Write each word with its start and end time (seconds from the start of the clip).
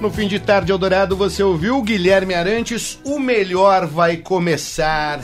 No 0.00 0.10
fim 0.10 0.28
de 0.28 0.38
tarde, 0.38 0.70
Eldorado, 0.70 1.16
você 1.16 1.42
ouviu 1.42 1.82
Guilherme 1.82 2.32
Arantes. 2.32 3.00
O 3.04 3.18
melhor 3.18 3.84
vai 3.84 4.16
começar. 4.16 5.18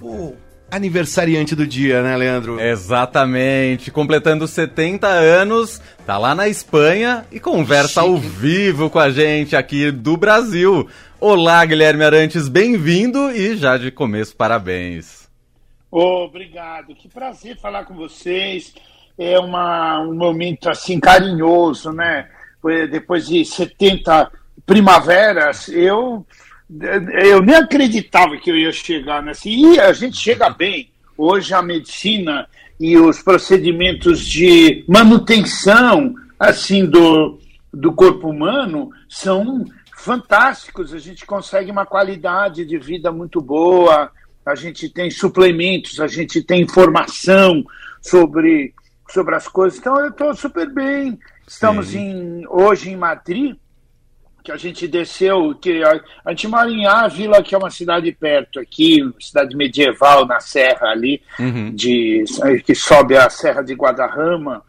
O 0.00 0.36
aniversariante 0.70 1.56
do 1.56 1.66
dia, 1.66 2.00
né, 2.00 2.16
Leandro? 2.16 2.60
Exatamente. 2.60 3.90
Completando 3.90 4.46
70 4.46 5.08
anos, 5.08 5.82
tá 6.06 6.16
lá 6.16 6.32
na 6.32 6.48
Espanha 6.48 7.26
e 7.32 7.40
conversa 7.40 8.00
Chique. 8.02 8.12
ao 8.12 8.16
vivo 8.16 8.88
com 8.88 9.00
a 9.00 9.10
gente 9.10 9.56
aqui 9.56 9.90
do 9.90 10.16
Brasil. 10.16 10.88
Olá, 11.18 11.64
Guilherme 11.64 12.04
Arantes, 12.04 12.48
bem-vindo 12.48 13.32
e 13.32 13.56
já 13.56 13.76
de 13.76 13.90
começo, 13.90 14.36
parabéns. 14.36 15.28
Obrigado, 15.90 16.94
que 16.94 17.08
prazer 17.08 17.58
falar 17.58 17.84
com 17.84 17.94
vocês. 17.94 18.72
É 19.18 19.40
uma, 19.40 20.00
um 20.00 20.14
momento 20.14 20.70
assim 20.70 21.00
carinhoso, 21.00 21.92
né? 21.92 22.28
Depois 22.90 23.26
de 23.26 23.44
70 23.44 24.30
primaveras, 24.64 25.68
eu, 25.68 26.26
eu 27.24 27.42
nem 27.42 27.56
acreditava 27.56 28.36
que 28.36 28.50
eu 28.50 28.56
ia 28.56 28.72
chegar 28.72 29.22
nessa. 29.22 29.48
E 29.48 29.78
a 29.78 29.92
gente 29.92 30.16
chega 30.16 30.48
bem. 30.54 30.90
Hoje 31.16 31.52
a 31.54 31.62
medicina 31.62 32.48
e 32.80 32.96
os 32.96 33.22
procedimentos 33.22 34.26
de 34.26 34.84
manutenção 34.88 36.14
assim 36.38 36.84
do, 36.84 37.38
do 37.72 37.92
corpo 37.92 38.30
humano 38.30 38.90
são 39.08 39.64
fantásticos. 39.96 40.92
A 40.92 40.98
gente 40.98 41.24
consegue 41.24 41.70
uma 41.70 41.86
qualidade 41.86 42.64
de 42.64 42.78
vida 42.78 43.12
muito 43.12 43.40
boa, 43.40 44.10
a 44.44 44.54
gente 44.56 44.88
tem 44.88 45.10
suplementos, 45.10 46.00
a 46.00 46.08
gente 46.08 46.42
tem 46.42 46.62
informação 46.62 47.64
sobre, 48.00 48.74
sobre 49.08 49.36
as 49.36 49.46
coisas. 49.46 49.78
Então 49.78 50.00
eu 50.00 50.08
estou 50.08 50.34
super 50.34 50.68
bem. 50.68 51.18
Estamos 51.46 51.94
em, 51.94 52.46
hoje 52.48 52.90
em 52.90 52.96
Madrid, 52.96 53.56
que 54.42 54.50
a 54.50 54.56
gente 54.56 54.88
desceu, 54.88 55.54
que 55.54 55.82
a, 55.82 56.00
a 56.24 56.30
gente 56.30 56.48
mora 56.48 56.68
em 56.68 56.86
Ávila, 56.86 57.42
que 57.42 57.54
é 57.54 57.58
uma 57.58 57.70
cidade 57.70 58.10
perto 58.12 58.58
aqui, 58.58 58.98
cidade 59.20 59.56
medieval 59.56 60.26
na 60.26 60.40
serra 60.40 60.88
ali, 60.88 61.22
uhum. 61.38 61.72
de, 61.74 62.24
que 62.64 62.74
sobe 62.74 63.16
a 63.16 63.30
Serra 63.30 63.62
de 63.62 63.74
Guadarrama, 63.74 64.64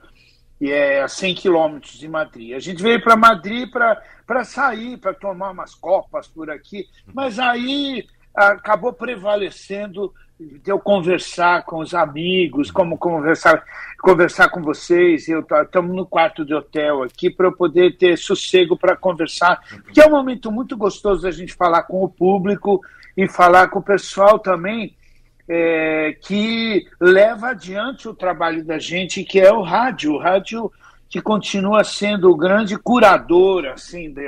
e 0.62 0.72
é 0.72 1.02
a 1.02 1.08
100 1.08 1.36
quilômetros 1.36 1.98
de 1.98 2.08
Madrid. 2.08 2.54
A 2.54 2.60
gente 2.60 2.82
veio 2.82 3.02
para 3.02 3.16
Madrid 3.16 3.70
para 3.70 4.44
sair, 4.46 4.98
para 4.98 5.14
tomar 5.14 5.52
umas 5.52 5.74
copas 5.74 6.28
por 6.28 6.50
aqui, 6.50 6.86
mas 7.14 7.40
aí 7.40 8.06
acabou 8.34 8.94
prevalecendo 8.94 10.14
de 10.64 10.72
eu 10.72 10.80
conversar 10.80 11.64
com 11.64 11.80
os 11.80 11.94
amigos, 11.94 12.72
como 12.72 12.98
conversar, 12.98 13.64
conversar 14.00 14.50
com 14.50 14.62
vocês. 14.62 15.28
Eu 15.28 15.46
estamos 15.64 15.96
no 15.96 16.06
quarto 16.06 16.46
de 16.46 16.54
hotel 16.54 17.04
aqui 17.04 17.30
para 17.30 17.48
eu 17.48 17.52
poder 17.52 17.98
ter 17.98 18.18
sossego 18.18 18.78
para 18.78 18.96
conversar, 18.96 19.62
porque 19.84 20.02
é 20.02 20.08
um 20.08 20.12
momento 20.12 20.52
muito 20.52 20.76
gostoso 20.78 21.24
da 21.24 21.32
gente 21.32 21.54
falar 21.54 21.84
com 21.84 22.04
o 22.04 22.10
público 22.10 22.82
e 23.16 23.28
falar 23.28 23.68
com 23.70 23.80
o 23.80 23.84
pessoal 23.84 24.40
também. 24.40 24.96
É, 25.46 26.16
que 26.22 26.88
leva 27.02 27.50
adiante 27.50 28.08
o 28.08 28.14
trabalho 28.14 28.64
da 28.64 28.80
gente, 28.80 29.26
que 29.26 29.42
é 29.42 29.52
o 29.52 29.62
rádio. 29.62 30.14
O 30.14 30.18
rádio 30.18 30.72
que 31.10 31.22
continua 31.22 31.84
sendo 31.84 32.32
o 32.32 32.36
grande 32.36 32.78
curador 32.78 33.66
assim, 33.66 34.12
de, 34.12 34.24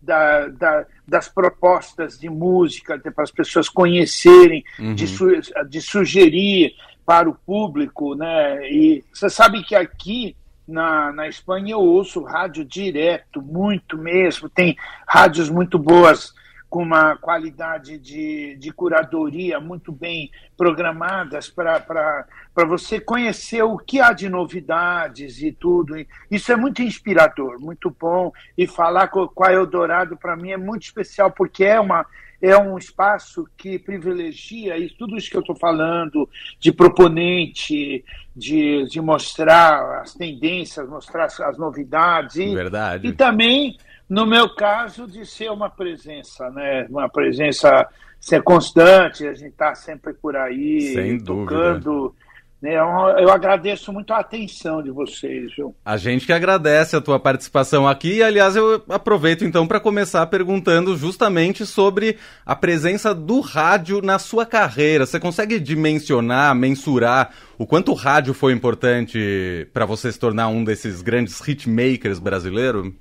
da, 0.00 0.48
da, 0.48 0.86
das 1.06 1.28
propostas 1.28 2.18
de 2.18 2.28
música, 2.28 2.98
para 2.98 3.24
as 3.24 3.30
pessoas 3.30 3.68
conhecerem, 3.68 4.64
uhum. 4.78 4.94
de, 4.94 5.06
su, 5.06 5.26
de 5.68 5.80
sugerir 5.80 6.74
para 7.04 7.28
o 7.28 7.34
público. 7.34 8.14
Né? 8.14 8.70
E 8.70 9.04
você 9.12 9.28
sabe 9.28 9.62
que 9.62 9.74
aqui 9.74 10.36
na, 10.66 11.12
na 11.12 11.28
Espanha 11.28 11.72
eu 11.72 11.80
ouço 11.80 12.22
rádio 12.22 12.64
direto, 12.64 13.42
muito 13.42 13.98
mesmo, 13.98 14.48
tem 14.48 14.76
rádios 15.06 15.50
muito 15.50 15.78
boas 15.78 16.32
com 16.70 16.84
uma 16.84 17.16
qualidade 17.16 17.98
de, 17.98 18.54
de 18.54 18.72
curadoria 18.72 19.58
muito 19.58 19.90
bem 19.90 20.30
programadas 20.56 21.50
para 21.50 22.24
você 22.64 23.00
conhecer 23.00 23.64
o 23.64 23.76
que 23.76 24.00
há 24.00 24.12
de 24.12 24.28
novidades 24.28 25.42
e 25.42 25.50
tudo. 25.50 25.96
Isso 26.30 26.52
é 26.52 26.56
muito 26.56 26.80
inspirador, 26.80 27.58
muito 27.60 27.90
bom. 27.90 28.32
E 28.56 28.68
falar 28.68 29.08
com, 29.08 29.26
com 29.26 29.44
a 29.44 29.52
Eldorado, 29.52 30.16
para 30.16 30.36
mim, 30.36 30.52
é 30.52 30.56
muito 30.56 30.84
especial, 30.84 31.32
porque 31.32 31.64
é, 31.64 31.80
uma, 31.80 32.06
é 32.40 32.56
um 32.56 32.78
espaço 32.78 33.48
que 33.56 33.76
privilegia 33.76 34.78
isso, 34.78 34.94
tudo 34.96 35.16
isso 35.16 35.28
que 35.28 35.36
eu 35.36 35.40
estou 35.40 35.56
falando, 35.56 36.28
de 36.60 36.70
proponente, 36.70 38.04
de, 38.36 38.84
de 38.84 39.00
mostrar 39.00 40.02
as 40.02 40.14
tendências, 40.14 40.88
mostrar 40.88 41.24
as 41.24 41.58
novidades. 41.58 42.36
E, 42.36 42.54
Verdade. 42.54 43.08
E 43.08 43.12
também 43.12 43.76
no 44.10 44.26
meu 44.26 44.52
caso, 44.52 45.06
de 45.06 45.24
ser 45.24 45.52
uma 45.52 45.70
presença, 45.70 46.50
né? 46.50 46.84
Uma 46.90 47.08
presença 47.08 47.86
ser 48.18 48.42
constante, 48.42 49.24
a 49.24 49.32
gente 49.32 49.52
tá 49.52 49.72
sempre 49.74 50.12
por 50.12 50.36
aí, 50.36 50.92
Sem 50.94 51.18
tocando. 51.20 52.12
Né? 52.60 52.74
Eu, 52.74 52.86
eu 53.18 53.30
agradeço 53.30 53.92
muito 53.92 54.12
a 54.12 54.18
atenção 54.18 54.82
de 54.82 54.90
vocês, 54.90 55.54
viu? 55.56 55.74
A 55.84 55.96
gente 55.96 56.26
que 56.26 56.32
agradece 56.32 56.96
a 56.96 57.00
tua 57.00 57.20
participação 57.20 57.86
aqui. 57.86 58.20
Aliás, 58.20 58.56
eu 58.56 58.82
aproveito 58.88 59.44
então 59.44 59.64
para 59.64 59.78
começar 59.78 60.26
perguntando 60.26 60.96
justamente 60.96 61.64
sobre 61.64 62.18
a 62.44 62.56
presença 62.56 63.14
do 63.14 63.38
rádio 63.38 64.02
na 64.02 64.18
sua 64.18 64.44
carreira. 64.44 65.06
Você 65.06 65.20
consegue 65.20 65.60
dimensionar, 65.60 66.52
mensurar 66.54 67.30
o 67.56 67.64
quanto 67.64 67.92
o 67.92 67.94
rádio 67.94 68.34
foi 68.34 68.52
importante 68.52 69.68
para 69.72 69.86
você 69.86 70.10
se 70.10 70.18
tornar 70.18 70.48
um 70.48 70.64
desses 70.64 71.00
grandes 71.00 71.40
hitmakers 71.40 72.18
brasileiros? 72.18 72.92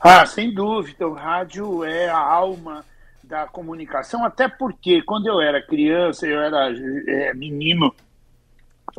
Ah, 0.00 0.26
sem 0.26 0.52
dúvida, 0.52 1.06
o 1.08 1.14
rádio 1.14 1.84
é 1.84 2.08
a 2.08 2.18
alma 2.18 2.84
da 3.22 3.46
comunicação, 3.46 4.24
até 4.24 4.48
porque 4.48 5.02
quando 5.02 5.26
eu 5.26 5.40
era 5.40 5.60
criança, 5.60 6.26
eu 6.26 6.40
era 6.40 6.70
é, 7.08 7.34
menino, 7.34 7.94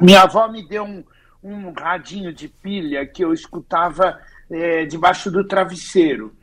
minha 0.01 0.23
avó 0.23 0.47
me 0.47 0.67
deu 0.67 0.83
um, 0.83 1.03
um 1.43 1.71
radinho 1.71 2.33
de 2.33 2.47
pilha 2.47 3.05
que 3.05 3.23
eu 3.23 3.33
escutava 3.33 4.19
é, 4.49 4.85
debaixo 4.85 5.31
do 5.31 5.47
travesseiro. 5.47 6.35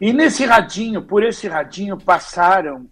E 0.00 0.12
nesse 0.12 0.44
radinho, 0.44 1.02
por 1.02 1.22
esse 1.22 1.48
radinho, 1.48 1.96
passaram 1.96 2.86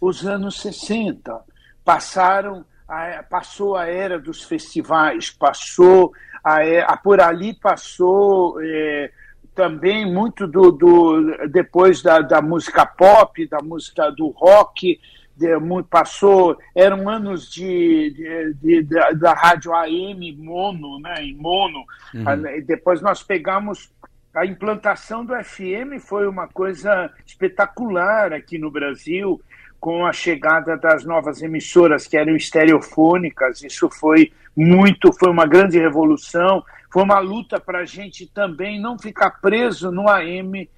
os 0.00 0.26
anos 0.26 0.60
60, 0.60 1.40
passaram 1.84 2.64
a, 2.88 3.22
passou 3.22 3.76
a 3.76 3.86
era 3.86 4.18
dos 4.18 4.42
festivais, 4.42 5.30
passou 5.30 6.12
a, 6.42 6.58
a 6.86 6.96
por 6.96 7.20
ali 7.20 7.54
passou 7.54 8.60
é, 8.60 9.10
também 9.54 10.10
muito 10.10 10.46
do, 10.46 10.70
do 10.72 11.48
depois 11.48 12.02
da, 12.02 12.20
da 12.20 12.40
música 12.40 12.86
pop, 12.86 13.46
da 13.48 13.58
música 13.62 14.10
do 14.10 14.28
rock, 14.28 14.98
de, 15.36 15.48
passou, 15.88 16.56
eram 16.74 17.08
anos 17.08 17.50
de, 17.50 18.54
de, 18.60 18.82
de 18.82 19.14
da, 19.14 19.34
rádio 19.34 19.74
AM 19.74 20.36
mono, 20.36 20.98
né, 21.00 21.22
em 21.22 21.34
mono. 21.34 21.84
Uhum. 22.14 22.64
Depois 22.64 23.00
nós 23.00 23.22
pegamos 23.22 23.90
a 24.34 24.46
implantação 24.46 25.24
do 25.24 25.34
FM 25.44 26.00
foi 26.00 26.26
uma 26.26 26.48
coisa 26.48 27.10
espetacular 27.26 28.32
aqui 28.32 28.56
no 28.56 28.70
Brasil 28.70 29.40
com 29.78 30.06
a 30.06 30.12
chegada 30.12 30.76
das 30.76 31.04
novas 31.04 31.42
emissoras 31.42 32.06
que 32.06 32.16
eram 32.16 32.34
estereofônicas. 32.34 33.62
Isso 33.62 33.90
foi 33.90 34.32
muito, 34.56 35.12
foi 35.12 35.28
uma 35.28 35.44
grande 35.44 35.78
revolução. 35.78 36.64
Foi 36.92 37.02
uma 37.02 37.18
luta 37.18 37.58
para 37.58 37.80
a 37.80 37.84
gente 37.84 38.26
também 38.26 38.78
não 38.78 38.98
ficar 38.98 39.30
preso 39.40 39.90
no 39.90 40.08
AM, 40.08 40.68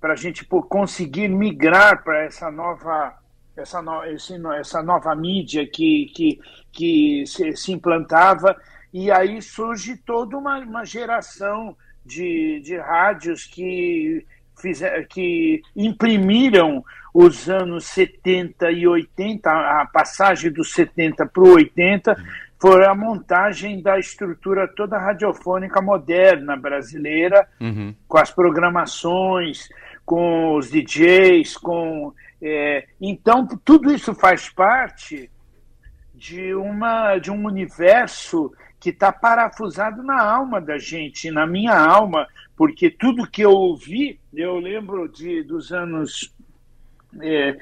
para 0.00 0.14
a 0.14 0.16
gente 0.16 0.44
conseguir 0.44 1.28
migrar 1.28 2.02
para 2.02 2.24
essa 2.24 2.50
nova 2.50 3.14
essa, 3.56 3.82
no, 3.82 4.04
esse, 4.04 4.34
essa 4.58 4.82
nova 4.82 5.14
mídia 5.14 5.66
que, 5.66 6.10
que, 6.14 6.40
que 6.72 7.24
se, 7.26 7.54
se, 7.56 7.72
implantava, 7.72 8.56
e 8.92 9.10
aí 9.10 9.40
surge 9.40 9.96
toda 9.98 10.36
uma, 10.36 10.58
uma 10.58 10.84
geração 10.84 11.76
de, 12.04 12.60
de 12.60 12.76
rádios 12.78 13.44
que, 13.44 14.26
fizer, 14.60 15.06
que 15.06 15.62
imprimiram 15.76 16.84
os 17.12 17.48
anos 17.48 17.84
70 17.86 18.70
e 18.70 18.86
80, 18.86 19.50
a 19.50 19.86
passagem 19.86 20.50
dos 20.50 20.72
70 20.72 21.26
para 21.26 21.42
o 21.42 21.54
80, 21.54 22.16
foi 22.60 22.84
a 22.84 22.94
montagem 22.94 23.80
da 23.80 23.98
estrutura 23.98 24.68
toda 24.68 24.98
radiofônica 24.98 25.80
moderna 25.80 26.56
brasileira, 26.56 27.48
uhum. 27.58 27.94
com 28.06 28.18
as 28.18 28.30
programações, 28.30 29.68
com 30.04 30.56
os 30.56 30.70
DJs, 30.70 31.56
com 31.56 32.12
é, 32.42 32.86
então 33.00 33.46
tudo 33.64 33.90
isso 33.90 34.14
faz 34.14 34.50
parte 34.50 35.30
de 36.14 36.54
uma 36.54 37.16
de 37.18 37.30
um 37.30 37.46
universo 37.46 38.52
que 38.78 38.90
está 38.90 39.10
parafusado 39.10 40.02
na 40.02 40.22
alma 40.22 40.60
da 40.60 40.78
gente, 40.78 41.30
na 41.30 41.46
minha 41.46 41.78
alma, 41.78 42.26
porque 42.56 42.90
tudo 42.90 43.30
que 43.30 43.42
eu 43.42 43.52
ouvi, 43.52 44.20
eu 44.34 44.58
lembro 44.58 45.08
de 45.08 45.42
dos 45.42 45.72
anos 45.72 46.34
é, 47.22 47.56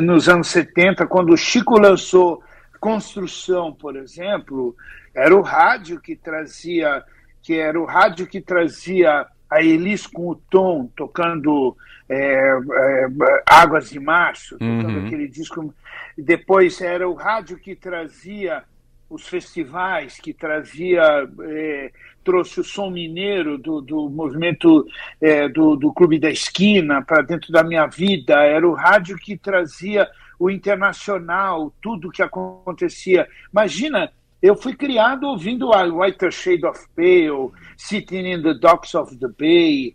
nos 0.00 0.28
anos 0.28 0.48
70, 0.48 1.06
quando 1.06 1.32
o 1.32 1.36
Chico 1.36 1.78
lançou 1.78 2.42
construção, 2.80 3.72
por 3.72 3.96
exemplo, 3.96 4.76
era 5.14 5.34
o 5.34 5.42
rádio 5.42 6.00
que 6.00 6.16
trazia, 6.16 7.02
que 7.42 7.54
era 7.54 7.78
o 7.80 7.84
rádio 7.84 8.26
que 8.26 8.40
trazia 8.40 9.26
a 9.50 9.62
Elis 9.62 10.06
com 10.06 10.28
o 10.28 10.34
Tom 10.34 10.90
tocando 10.96 11.76
é, 12.08 12.50
é, 12.50 13.08
Águas 13.46 13.90
de 13.90 13.98
Março, 13.98 14.58
tocando 14.58 14.98
uhum. 14.98 15.06
aquele 15.06 15.28
disco. 15.28 15.74
Depois 16.16 16.80
era 16.80 17.08
o 17.08 17.14
rádio 17.14 17.58
que 17.58 17.74
trazia 17.74 18.64
os 19.08 19.26
festivais, 19.26 20.18
que 20.20 20.34
trazia, 20.34 21.02
é, 21.42 21.90
trouxe 22.22 22.60
o 22.60 22.64
som 22.64 22.90
mineiro 22.90 23.56
do, 23.56 23.80
do 23.80 24.08
movimento 24.10 24.86
é, 25.20 25.48
do, 25.48 25.76
do 25.76 25.92
Clube 25.92 26.18
da 26.18 26.30
Esquina 26.30 27.02
para 27.02 27.22
dentro 27.22 27.50
da 27.50 27.62
minha 27.62 27.86
vida, 27.86 28.42
era 28.42 28.68
o 28.68 28.74
rádio 28.74 29.16
que 29.16 29.36
trazia 29.36 30.06
o 30.38 30.50
internacional, 30.50 31.72
tudo 31.82 32.10
que 32.10 32.22
acontecia. 32.22 33.28
Imagina, 33.52 34.12
eu 34.40 34.54
fui 34.54 34.74
criado 34.74 35.26
ouvindo 35.26 35.72
a 35.72 35.82
Whiter 35.82 36.30
Shade 36.30 36.64
of 36.64 36.86
Pale, 36.94 37.50
Sitting 37.76 38.32
in 38.32 38.42
the 38.42 38.54
Docks 38.54 38.94
of 38.94 39.16
the 39.16 39.28
Bay, 39.28 39.94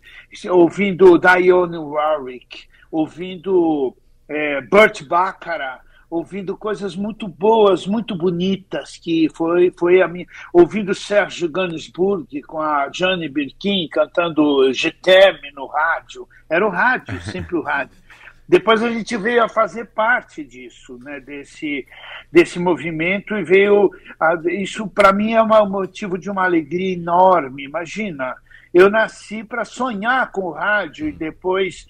ouvindo 0.50 1.18
Dionne 1.18 1.78
Warwick, 1.78 2.64
ouvindo 2.90 3.96
é, 4.28 4.60
Burt 4.60 5.02
Bacharach, 5.04 5.82
ouvindo 6.10 6.56
coisas 6.56 6.94
muito 6.94 7.26
boas, 7.26 7.86
muito 7.86 8.14
bonitas, 8.14 8.96
que 8.98 9.28
foi, 9.34 9.72
foi 9.76 10.00
a 10.00 10.06
minha. 10.06 10.26
Ouvindo 10.52 10.94
Sérgio 10.94 11.48
Gainsbourg 11.48 12.42
com 12.42 12.60
a 12.60 12.88
Jane 12.92 13.28
Birkin 13.28 13.88
cantando 13.88 14.72
GTM 14.72 15.52
no 15.54 15.66
rádio. 15.66 16.28
Era 16.48 16.66
o 16.66 16.70
rádio, 16.70 17.20
sempre 17.22 17.56
o 17.56 17.62
rádio. 17.62 17.96
Depois 18.48 18.82
a 18.82 18.90
gente 18.90 19.16
veio 19.16 19.42
a 19.42 19.48
fazer 19.48 19.86
parte 19.86 20.44
disso, 20.44 20.98
né, 21.02 21.18
desse, 21.20 21.86
desse 22.30 22.58
movimento, 22.58 23.34
e 23.34 23.42
veio. 23.42 23.90
A, 24.20 24.34
isso, 24.48 24.86
para 24.86 25.12
mim, 25.12 25.32
é 25.32 25.42
um 25.42 25.70
motivo 25.70 26.18
de 26.18 26.30
uma 26.30 26.44
alegria 26.44 26.92
enorme. 26.92 27.64
Imagina, 27.64 28.34
eu 28.72 28.90
nasci 28.90 29.42
para 29.42 29.64
sonhar 29.64 30.30
com 30.30 30.42
o 30.42 30.52
rádio 30.52 31.08
e 31.08 31.12
depois 31.12 31.86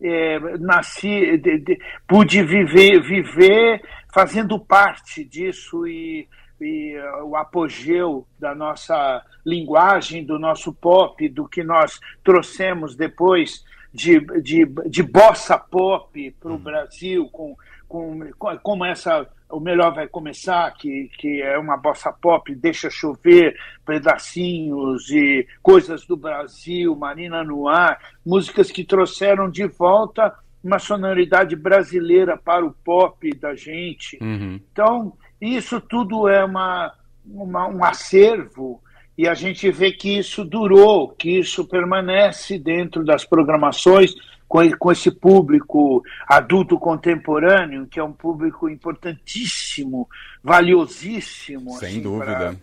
é, 0.00 0.38
nasci, 0.58 1.36
de, 1.38 1.58
de, 1.58 1.78
pude 2.06 2.42
viver, 2.42 3.00
viver 3.02 3.82
fazendo 4.12 4.58
parte 4.58 5.24
disso 5.24 5.86
e, 5.86 6.28
e 6.60 6.96
uh, 6.98 7.24
o 7.24 7.36
apogeu 7.36 8.26
da 8.38 8.54
nossa 8.54 9.22
linguagem, 9.44 10.24
do 10.24 10.38
nosso 10.38 10.72
pop, 10.72 11.28
do 11.28 11.48
que 11.48 11.62
nós 11.62 12.00
trouxemos 12.22 12.94
depois 12.94 13.64
de, 13.96 14.20
de, 14.42 14.66
de 14.88 15.02
bossa 15.02 15.58
pop 15.58 16.30
para 16.38 16.50
o 16.50 16.52
uhum. 16.52 16.58
Brasil, 16.58 17.28
com, 17.30 17.56
com, 17.88 18.20
com, 18.38 18.58
como 18.58 18.84
essa 18.84 19.26
o 19.48 19.60
melhor 19.60 19.94
vai 19.94 20.08
começar, 20.08 20.72
que, 20.72 21.08
que 21.18 21.40
é 21.40 21.56
uma 21.56 21.76
bossa 21.76 22.12
pop, 22.12 22.52
deixa 22.54 22.90
chover, 22.90 23.56
pedacinhos 23.86 25.08
e 25.10 25.46
coisas 25.62 26.04
do 26.04 26.16
Brasil, 26.16 26.96
Marina 26.96 27.44
no 27.44 27.68
ar, 27.68 27.96
músicas 28.24 28.72
que 28.72 28.84
trouxeram 28.84 29.48
de 29.48 29.66
volta 29.66 30.34
uma 30.64 30.80
sonoridade 30.80 31.54
brasileira 31.54 32.36
para 32.36 32.66
o 32.66 32.72
pop 32.72 33.30
da 33.36 33.54
gente. 33.54 34.18
Uhum. 34.20 34.60
Então, 34.72 35.12
isso 35.40 35.80
tudo 35.80 36.28
é 36.28 36.44
uma, 36.44 36.92
uma, 37.24 37.68
um 37.68 37.84
acervo 37.84 38.82
e 39.16 39.26
a 39.26 39.34
gente 39.34 39.70
vê 39.70 39.92
que 39.92 40.18
isso 40.18 40.44
durou, 40.44 41.08
que 41.08 41.38
isso 41.38 41.66
permanece 41.66 42.58
dentro 42.58 43.02
das 43.04 43.24
programações 43.24 44.14
com, 44.46 44.58
com 44.76 44.92
esse 44.92 45.10
público 45.10 46.02
adulto 46.26 46.78
contemporâneo, 46.78 47.86
que 47.86 47.98
é 47.98 48.04
um 48.04 48.12
público 48.12 48.68
importantíssimo, 48.68 50.08
valiosíssimo. 50.42 51.72
Sem 51.78 51.88
assim, 51.88 52.02
dúvida. 52.02 52.56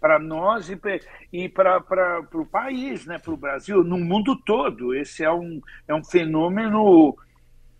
Para 0.00 0.18
nós 0.18 0.68
e 1.32 1.48
para 1.48 1.78
o 2.34 2.44
país, 2.44 3.06
né, 3.06 3.18
para 3.18 3.32
o 3.32 3.38
Brasil, 3.38 3.82
no 3.82 3.96
mundo 3.96 4.36
todo. 4.44 4.94
Esse 4.94 5.24
é 5.24 5.32
um, 5.32 5.62
é 5.88 5.94
um 5.94 6.04
fenômeno 6.04 7.16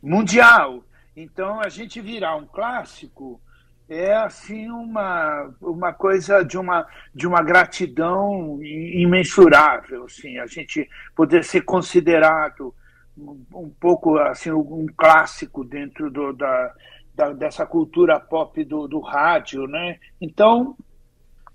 mundial. 0.03 0.83
Então, 1.17 1.61
a 1.61 1.69
gente 1.69 2.01
virar 2.01 2.37
um 2.37 2.47
clássico 2.47 3.41
é 3.89 4.15
assim 4.15 4.71
uma, 4.71 5.55
uma 5.61 5.93
coisa 5.93 6.43
de 6.43 6.57
uma, 6.57 6.87
de 7.15 7.27
uma 7.27 7.43
gratidão 7.43 8.59
imensurável, 8.63 10.05
assim, 10.05 10.39
a 10.39 10.47
gente 10.47 10.89
poder 11.15 11.45
ser 11.45 11.63
considerado 11.63 12.75
um 13.17 13.71
pouco 13.79 14.19
assim 14.19 14.51
um 14.51 14.87
clássico 14.97 15.65
dentro 15.65 16.11
do, 16.11 16.33
da, 16.33 16.75
da, 17.15 17.33
dessa 17.33 17.65
cultura 17.65 18.19
pop 18.19 18.65
do, 18.65 18.89
do 18.89 19.01
rádio, 19.01 19.67
né? 19.67 19.99
Então 20.21 20.77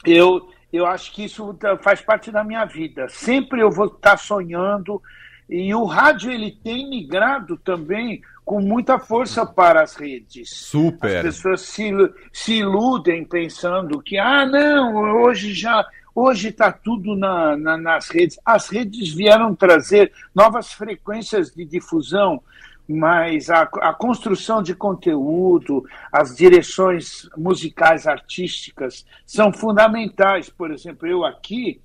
eu 0.06 0.48
eu 0.72 0.86
acho 0.86 1.12
que 1.14 1.26
isso 1.26 1.58
faz 1.82 2.00
parte 2.00 2.32
da 2.32 2.44
minha 2.44 2.64
vida. 2.64 3.10
Sempre 3.10 3.60
eu 3.62 3.72
vou 3.72 3.88
estar 3.88 4.18
sonhando 4.18 5.02
e 5.50 5.74
o 5.74 5.84
rádio 5.84 6.32
ele 6.32 6.52
tem 6.52 6.88
migrado 6.88 7.58
também 7.58 8.22
com 8.50 8.60
muita 8.60 8.98
força 8.98 9.46
para 9.46 9.84
as 9.84 9.96
redes. 9.96 10.50
Super. 10.50 11.18
As 11.18 11.36
pessoas 11.36 11.62
se, 11.62 11.92
se 12.34 12.54
iludem 12.56 13.24
pensando 13.24 14.02
que 14.02 14.18
ah 14.18 14.44
não 14.44 14.96
hoje 15.22 15.54
já 15.54 15.86
Hoje 16.16 16.50
está 16.50 16.72
tudo 16.72 17.16
na, 17.16 17.56
na, 17.56 17.78
nas 17.78 18.10
redes. 18.10 18.40
As 18.44 18.68
redes 18.68 19.14
vieram 19.14 19.54
trazer 19.56 20.12
novas 20.34 20.74
frequências 20.74 21.52
de 21.52 21.64
difusão, 21.64 22.42
mas 22.88 23.52
a, 23.52 23.62
a, 23.62 23.94
construção 23.94 24.62
de 24.64 24.74
conteúdo, 24.74 25.86
as 26.12 26.36
direções 26.36 27.30
musicais 27.38 28.08
artísticas 28.08 29.06
são 29.26 29.54
fundamentais. 29.54 30.50
Por 30.50 30.72
exemplo, 30.72 31.08
eu 31.08 31.24
aqui 31.24 31.80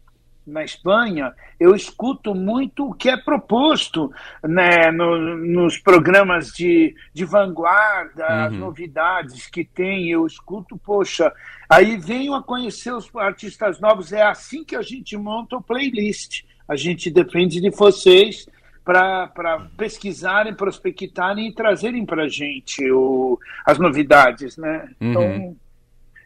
na 0.47 0.63
Espanha, 0.63 1.33
eu 1.59 1.75
escuto 1.75 2.35
muito 2.35 2.89
o 2.89 2.95
que 2.95 3.09
é 3.09 3.17
proposto 3.17 4.13
né, 4.43 4.91
no, 4.91 5.37
nos 5.37 5.79
programas 5.79 6.49
de, 6.49 6.95
de 7.13 7.25
vanguarda, 7.25 8.27
uhum. 8.27 8.45
as 8.45 8.53
novidades 8.53 9.47
que 9.47 9.65
tem, 9.65 10.11
eu 10.11 10.27
escuto, 10.27 10.77
poxa, 10.77 11.33
aí 11.69 11.97
venho 11.97 12.35
a 12.35 12.43
conhecer 12.43 12.93
os 12.93 13.11
artistas 13.17 13.81
novos, 13.81 14.13
é 14.13 14.23
assim 14.23 14.65
que 14.65 14.77
a 14.77 14.83
gente 14.83 15.17
monta 15.17 15.57
o 15.57 15.63
playlist. 15.63 16.43
A 16.69 16.77
gente 16.77 17.11
depende 17.11 17.61
de 17.61 17.71
vocês 17.71 18.47
para 18.85 19.67
pesquisarem, 19.77 20.55
prospectarem 20.55 21.49
e 21.49 21.55
trazerem 21.55 22.05
para 22.05 22.25
a 22.25 22.29
gente 22.29 22.91
o, 22.91 23.39
as 23.65 23.79
novidades, 23.79 24.59
né? 24.59 24.89
Uhum. 25.01 25.11
Então, 25.11 25.57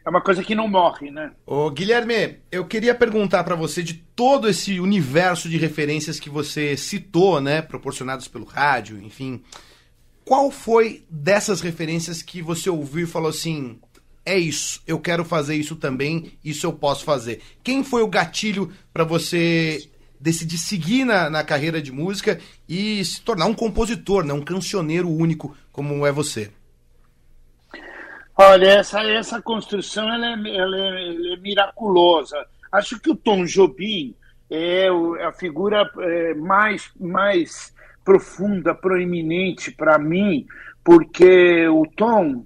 é 0.09 0.11
uma 0.11 0.21
coisa 0.21 0.43
que 0.43 0.55
não 0.55 0.67
morre, 0.67 1.11
né? 1.11 1.31
Ô, 1.45 1.69
Guilherme, 1.69 2.39
eu 2.51 2.65
queria 2.65 2.95
perguntar 2.95 3.43
para 3.43 3.55
você 3.55 3.83
de 3.83 3.93
todo 3.93 4.49
esse 4.49 4.79
universo 4.79 5.47
de 5.47 5.55
referências 5.55 6.19
que 6.19 6.31
você 6.31 6.75
citou, 6.75 7.39
né, 7.39 7.61
proporcionados 7.61 8.27
pelo 8.27 8.45
rádio, 8.45 8.99
enfim, 9.03 9.43
qual 10.25 10.49
foi 10.49 11.05
dessas 11.09 11.61
referências 11.61 12.23
que 12.23 12.41
você 12.41 12.71
ouviu 12.71 13.03
e 13.03 13.09
falou 13.09 13.29
assim: 13.29 13.79
é 14.25 14.35
isso, 14.35 14.81
eu 14.87 14.99
quero 14.99 15.23
fazer 15.23 15.55
isso 15.55 15.75
também, 15.75 16.31
isso 16.43 16.65
eu 16.65 16.73
posso 16.73 17.05
fazer? 17.05 17.41
Quem 17.63 17.83
foi 17.83 18.01
o 18.01 18.07
gatilho 18.07 18.73
para 18.91 19.03
você 19.03 19.87
decidir 20.19 20.57
seguir 20.57 21.05
na, 21.05 21.29
na 21.29 21.43
carreira 21.43 21.79
de 21.79 21.91
música 21.91 22.39
e 22.67 23.05
se 23.05 23.21
tornar 23.21 23.45
um 23.45 23.53
compositor, 23.53 24.25
né, 24.25 24.33
um 24.33 24.41
cancioneiro 24.41 25.07
único 25.07 25.55
como 25.71 26.03
é 26.05 26.11
você? 26.11 26.49
Olha, 28.41 28.67
essa, 28.67 29.01
essa 29.03 29.41
construção 29.41 30.07
ela 30.13 30.27
é, 30.27 30.55
ela 30.55 30.77
é, 30.77 31.07
ela 31.09 31.33
é 31.33 31.37
miraculosa. 31.41 32.37
Acho 32.71 32.97
que 32.97 33.11
o 33.11 33.15
Tom 33.15 33.43
Jobim 33.43 34.15
é 34.49 34.87
a 35.27 35.33
figura 35.33 35.85
é, 35.99 36.33
mais, 36.35 36.89
mais 36.97 37.75
profunda, 38.01 38.73
proeminente 38.73 39.73
para 39.73 39.99
mim, 39.99 40.47
porque 40.85 41.67
o 41.67 41.85
Tom 41.97 42.45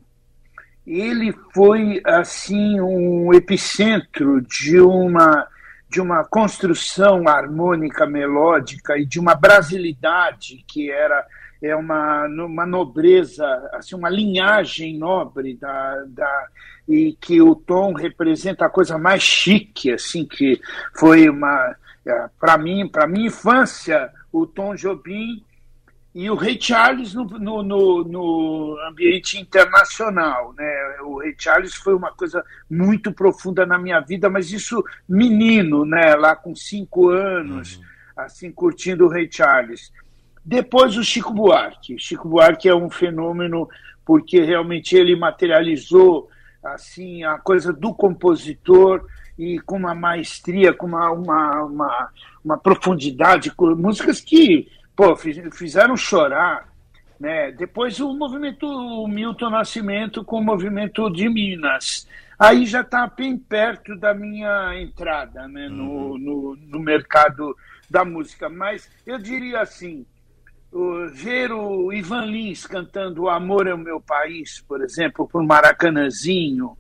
ele 0.88 1.32
foi 1.54 2.02
assim 2.04 2.82
um 2.82 3.32
epicentro 3.32 4.42
de 4.42 4.82
uma 4.82 5.48
de 5.88 6.02
uma 6.02 6.26
construção 6.26 7.28
harmônica 7.28 8.08
melódica 8.08 8.98
e 8.98 9.06
de 9.06 9.20
uma 9.20 9.36
brasilidade 9.36 10.66
que 10.68 10.90
era 10.90 11.24
é 11.64 11.76
uma, 11.76 12.26
uma 12.26 12.66
nobreza, 12.66 13.46
assim, 13.72 13.96
uma 13.96 14.10
linhagem 14.10 14.98
nobre 14.98 15.56
da, 15.56 16.04
da, 16.08 16.48
e 16.88 17.14
que 17.14 17.42
o 17.42 17.56
Tom 17.56 17.94
representa 17.94 18.66
a 18.66 18.70
coisa 18.70 18.98
mais 18.98 19.24
chique, 19.24 19.90
assim, 19.90 20.26
que 20.26 20.60
foi 20.94 21.30
uma, 21.30 21.74
é, 22.06 22.30
para 22.38 22.58
mim, 22.58 22.88
para 22.88 23.08
minha 23.08 23.28
infância, 23.28 24.12
o 24.30 24.46
Tom 24.46 24.76
Jobim 24.76 25.42
e 26.14 26.30
o 26.30 26.36
Ray 26.36 26.62
Charles 26.62 27.14
no, 27.14 27.24
no, 27.24 27.64
no, 27.64 28.04
no, 28.04 28.78
ambiente 28.90 29.40
internacional. 29.40 30.54
Né? 30.58 30.98
O 31.02 31.20
Ray 31.20 31.34
Charles 31.38 31.74
foi 31.76 31.94
uma 31.94 32.12
coisa 32.12 32.44
muito 32.70 33.12
profunda 33.12 33.66
na 33.66 33.80
minha 33.80 34.02
vida, 34.02 34.30
mas 34.30 34.52
isso 34.52 34.84
menino, 35.08 35.86
né? 35.86 36.14
lá 36.16 36.36
com 36.36 36.54
cinco 36.54 37.08
anos, 37.08 37.78
uhum. 37.78 37.84
assim, 38.18 38.52
curtindo 38.52 39.06
o 39.06 39.10
Ray 39.10 39.30
Charles. 39.32 39.94
Depois 40.46 40.98
o 40.98 41.04
Chico 41.04 41.34
Buarque. 41.34 41.98
Chico 41.98 42.28
Buarque 42.28 42.68
é 42.68 42.76
um 42.76 42.90
fenômeno 42.90 43.70
porque 44.06 44.42
realmente 44.42 44.96
ele 44.96 45.16
materializou 45.16 46.30
assim 46.64 47.24
a 47.24 47.38
coisa 47.38 47.72
do 47.72 47.94
compositor 47.94 49.06
e 49.38 49.60
com 49.60 49.78
uma 49.78 49.96
maestria, 49.96 50.74
com 50.74 50.86
uma, 50.86 51.12
uma, 51.12 51.64
uma, 51.64 52.10
uma 52.44 52.58
profundidade, 52.58 53.52
com 53.52 53.76
músicas 53.76 54.22
que 54.22 54.70
pô, 54.96 55.16
fizeram 55.16 55.96
chorar. 55.98 56.70
Né? 57.20 57.52
Depois 57.52 58.00
o 58.00 58.14
movimento 58.14 58.66
o 58.66 59.08
Milton 59.08 59.50
Nascimento 59.50 60.24
com 60.24 60.40
o 60.40 60.44
movimento 60.44 61.10
de 61.10 61.30
Minas. 61.30 62.08
Aí 62.38 62.66
já 62.66 62.82
está 62.82 63.08
bem 63.08 63.38
perto 63.38 63.96
da 63.96 64.14
minha 64.14 64.78
entrada 64.80 65.48
né? 65.48 65.70
no, 65.70 66.12
uhum. 66.12 66.18
no, 66.18 66.56
no 66.56 66.80
mercado 66.80 67.56
da 67.90 68.04
música. 68.04 68.50
Mas 68.50 68.90
eu 69.06 69.18
diria 69.18 69.62
assim, 69.62 70.06
ver 71.14 71.52
o 71.52 71.94
Ivan 71.94 72.26
Lins 72.26 72.66
cantando 72.66 73.24
O 73.24 73.30
Amor 73.30 73.68
é 73.68 73.74
o 73.74 73.78
Meu 73.78 74.02
País, 74.02 74.64
por 74.68 74.82
exemplo, 74.82 75.28
por 75.28 75.44
Maracanãzinho, 75.44 76.76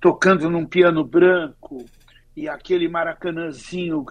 tocando 0.00 0.50
num 0.50 0.66
piano 0.66 1.02
branco, 1.04 1.86
e 2.38 2.48
aquele 2.48 2.88
maracanãzinho. 2.88 4.06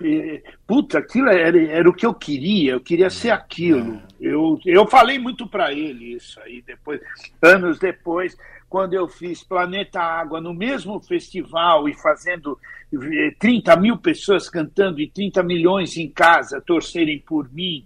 Puta, 0.66 0.98
aquilo 0.98 1.30
era, 1.30 1.58
era 1.58 1.90
o 1.90 1.94
que 1.94 2.06
eu 2.06 2.14
queria, 2.14 2.74
eu 2.74 2.82
queria 2.82 3.10
ser 3.10 3.30
aquilo. 3.30 4.02
Eu, 4.20 4.60
eu 4.66 4.86
falei 4.86 5.18
muito 5.18 5.48
para 5.48 5.72
ele 5.72 6.16
isso 6.16 6.38
aí, 6.42 6.62
depois, 6.62 7.00
anos 7.42 7.80
depois, 7.80 8.38
quando 8.68 8.94
eu 8.94 9.08
fiz 9.08 9.44
Planeta 9.44 10.02
Água 10.02 10.42
no 10.42 10.54
mesmo 10.54 11.00
festival 11.00 11.88
e 11.88 11.94
fazendo 11.94 12.60
30 13.40 13.78
mil 13.78 13.98
pessoas 13.98 14.50
cantando 14.50 15.00
e 15.00 15.10
30 15.10 15.42
milhões 15.44 15.96
em 15.96 16.10
casa 16.10 16.60
torcerem 16.60 17.20
por 17.20 17.50
mim 17.54 17.86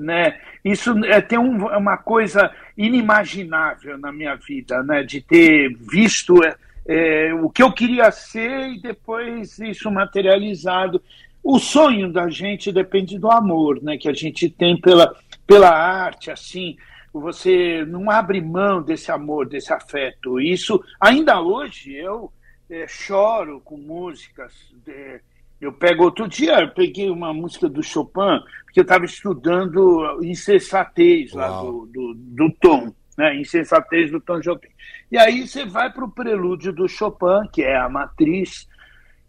né? 0.00 0.40
Isso 0.64 0.92
é, 1.04 1.20
tem 1.20 1.38
um, 1.38 1.66
uma 1.66 1.96
coisa 1.96 2.50
inimaginável 2.76 3.98
na 3.98 4.10
minha 4.10 4.34
vida, 4.34 4.82
né? 4.82 5.02
De 5.02 5.20
ter 5.20 5.74
visto 5.74 6.42
é, 6.42 6.56
é, 6.86 7.34
o 7.34 7.50
que 7.50 7.62
eu 7.62 7.72
queria 7.72 8.10
ser 8.10 8.68
e 8.70 8.80
depois 8.80 9.58
isso 9.58 9.90
materializado. 9.90 11.02
O 11.42 11.58
sonho 11.58 12.12
da 12.12 12.28
gente 12.28 12.72
depende 12.72 13.18
do 13.18 13.30
amor, 13.30 13.82
né? 13.82 13.96
Que 13.96 14.08
a 14.08 14.12
gente 14.12 14.48
tem 14.48 14.78
pela, 14.80 15.14
pela 15.46 15.70
arte, 15.70 16.30
assim. 16.30 16.76
Você 17.12 17.84
não 17.86 18.10
abre 18.10 18.40
mão 18.40 18.82
desse 18.82 19.10
amor, 19.10 19.48
desse 19.48 19.72
afeto. 19.72 20.40
Isso, 20.40 20.82
ainda 21.00 21.40
hoje, 21.40 21.94
eu 21.94 22.32
é, 22.70 22.86
choro 22.86 23.60
com 23.64 23.76
músicas. 23.76 24.52
De, 24.84 25.20
eu 25.60 25.72
pego 25.72 26.04
outro 26.04 26.26
dia, 26.26 26.60
eu 26.60 26.70
peguei 26.70 27.10
uma 27.10 27.34
música 27.34 27.68
do 27.68 27.82
Chopin, 27.82 28.40
porque 28.64 28.80
eu 28.80 28.82
estava 28.82 29.04
estudando 29.04 30.18
insensatez 30.22 31.32
lá 31.32 31.60
do, 31.60 31.86
do, 31.86 32.14
do, 32.14 32.50
Tom, 32.60 32.92
né? 33.16 33.36
Insensatez 33.36 34.10
do 34.10 34.20
Tom 34.20 34.40
Jobim. 34.40 34.68
E 35.12 35.18
aí 35.18 35.46
você 35.46 35.66
vai 35.66 35.92
para 35.92 36.04
o 36.04 36.10
prelúdio 36.10 36.72
do 36.72 36.88
Chopin, 36.88 37.46
que 37.52 37.62
é 37.62 37.76
a 37.76 37.88
matriz, 37.88 38.66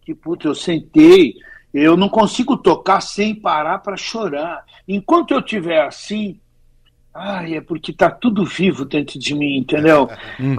que 0.03 0.15
puta, 0.15 0.47
eu 0.47 0.55
sentei, 0.55 1.35
eu 1.73 1.97
não 1.97 2.07
consigo 2.07 2.55
tocar 2.55 3.01
sem 3.01 3.35
parar 3.35 3.79
para 3.79 3.97
chorar. 3.97 4.63
Enquanto 4.87 5.33
eu 5.33 5.39
estiver 5.39 5.85
assim, 5.85 6.39
ai, 7.13 7.55
é 7.55 7.61
porque 7.61 7.91
tá 7.91 8.09
tudo 8.09 8.45
vivo 8.45 8.85
dentro 8.85 9.19
de 9.19 9.35
mim, 9.35 9.57
entendeu? 9.57 10.09
Uhum. 10.39 10.55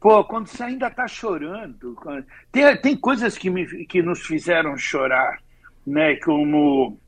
Pô, 0.00 0.24
quando 0.24 0.46
você 0.46 0.62
ainda 0.62 0.86
está 0.86 1.06
chorando. 1.06 1.96
Tem, 2.50 2.76
tem 2.78 2.96
coisas 2.96 3.36
que, 3.36 3.50
me, 3.50 3.66
que 3.84 4.02
nos 4.02 4.20
fizeram 4.20 4.76
chorar, 4.76 5.38
né? 5.86 6.16
Como 6.16 6.98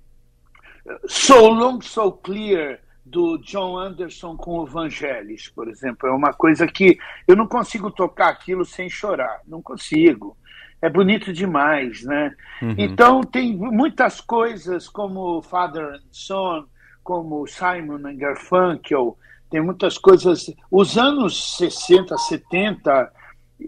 So 1.06 1.49
Long, 1.49 1.80
So 1.80 2.12
Clear, 2.12 2.80
do 3.04 3.38
John 3.38 3.78
Anderson 3.78 4.37
com 4.37 4.58
o 4.58 4.66
Vangelis, 4.66 5.49
por 5.49 5.68
exemplo. 5.68 6.08
É 6.08 6.12
uma 6.12 6.32
coisa 6.32 6.66
que 6.66 6.99
eu 7.26 7.34
não 7.34 7.46
consigo 7.46 7.90
tocar 7.90 8.28
aquilo 8.28 8.64
sem 8.64 8.90
chorar. 8.90 9.40
Não 9.46 9.62
consigo. 9.62 10.37
É 10.80 10.90
bonito 10.90 11.32
demais, 11.32 12.02
né? 12.02 12.34
Uhum. 12.61 12.75
Então, 12.76 13.22
tem 13.22 13.56
muitas 13.56 14.20
coisas 14.20 14.88
como 14.88 15.40
Father 15.42 15.84
and 15.84 16.02
Son, 16.11 16.64
como 17.02 17.46
Simon 17.46 18.06
and 18.06 18.16
Garfunkel, 18.16 19.16
tem 19.52 19.61
muitas 19.61 19.99
coisas. 19.99 20.50
Os 20.71 20.97
anos 20.97 21.59
60, 21.59 22.16
70, 22.16 23.12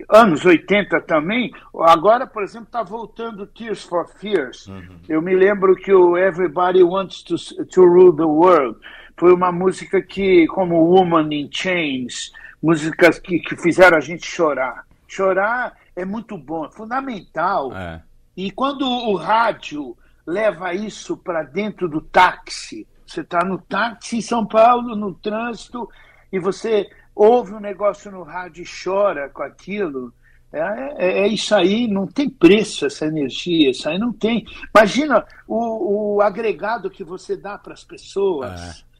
anos 0.08 0.42
80 0.42 0.98
também, 1.02 1.52
agora, 1.82 2.26
por 2.26 2.42
exemplo, 2.42 2.66
está 2.66 2.82
voltando 2.82 3.46
Tears 3.46 3.84
for 3.84 4.08
Fears. 4.18 4.66
Uhum. 4.66 4.98
Eu 5.06 5.20
me 5.20 5.36
lembro 5.36 5.76
que 5.76 5.92
o 5.92 6.16
Everybody 6.16 6.82
Wants 6.82 7.22
to, 7.22 7.36
to 7.66 7.82
Rule 7.82 8.16
the 8.16 8.24
World 8.24 8.78
foi 9.14 9.34
uma 9.34 9.52
música 9.52 10.00
que, 10.00 10.46
como 10.46 10.82
Woman 10.82 11.28
in 11.34 11.50
Chains, 11.52 12.32
músicas 12.62 13.18
que, 13.18 13.38
que 13.38 13.54
fizeram 13.54 13.98
a 13.98 14.00
gente 14.00 14.26
chorar. 14.26 14.86
Chorar 15.06 15.74
é 15.94 16.06
muito 16.06 16.38
bom, 16.38 16.64
é 16.64 16.70
fundamental. 16.70 17.76
É. 17.76 18.02
E 18.34 18.50
quando 18.50 18.88
o 18.88 19.16
rádio 19.16 19.94
leva 20.26 20.72
isso 20.72 21.14
para 21.14 21.42
dentro 21.42 21.90
do 21.90 22.00
táxi, 22.00 22.86
você 23.14 23.20
está 23.20 23.44
no 23.44 23.58
táxi 23.58 24.16
em 24.16 24.20
São 24.20 24.44
Paulo, 24.44 24.96
no 24.96 25.14
trânsito, 25.14 25.88
e 26.32 26.38
você 26.38 26.88
ouve 27.14 27.54
um 27.54 27.60
negócio 27.60 28.10
no 28.10 28.22
rádio 28.22 28.64
e 28.64 28.66
chora 28.66 29.28
com 29.28 29.42
aquilo. 29.42 30.12
É, 30.52 30.60
é, 30.98 31.18
é, 31.20 31.28
isso 31.28 31.54
aí, 31.54 31.88
não 31.88 32.06
tem 32.06 32.28
preço 32.28 32.86
essa 32.86 33.06
energia, 33.06 33.70
isso 33.70 33.88
aí 33.88 33.98
não 33.98 34.12
tem. 34.12 34.44
Imagina 34.74 35.24
o, 35.46 36.16
o 36.16 36.22
agregado 36.22 36.90
que 36.90 37.02
você 37.02 37.36
dá 37.36 37.56
para 37.58 37.72
as 37.72 37.84
pessoas. 37.84 38.60
É. 38.60 38.94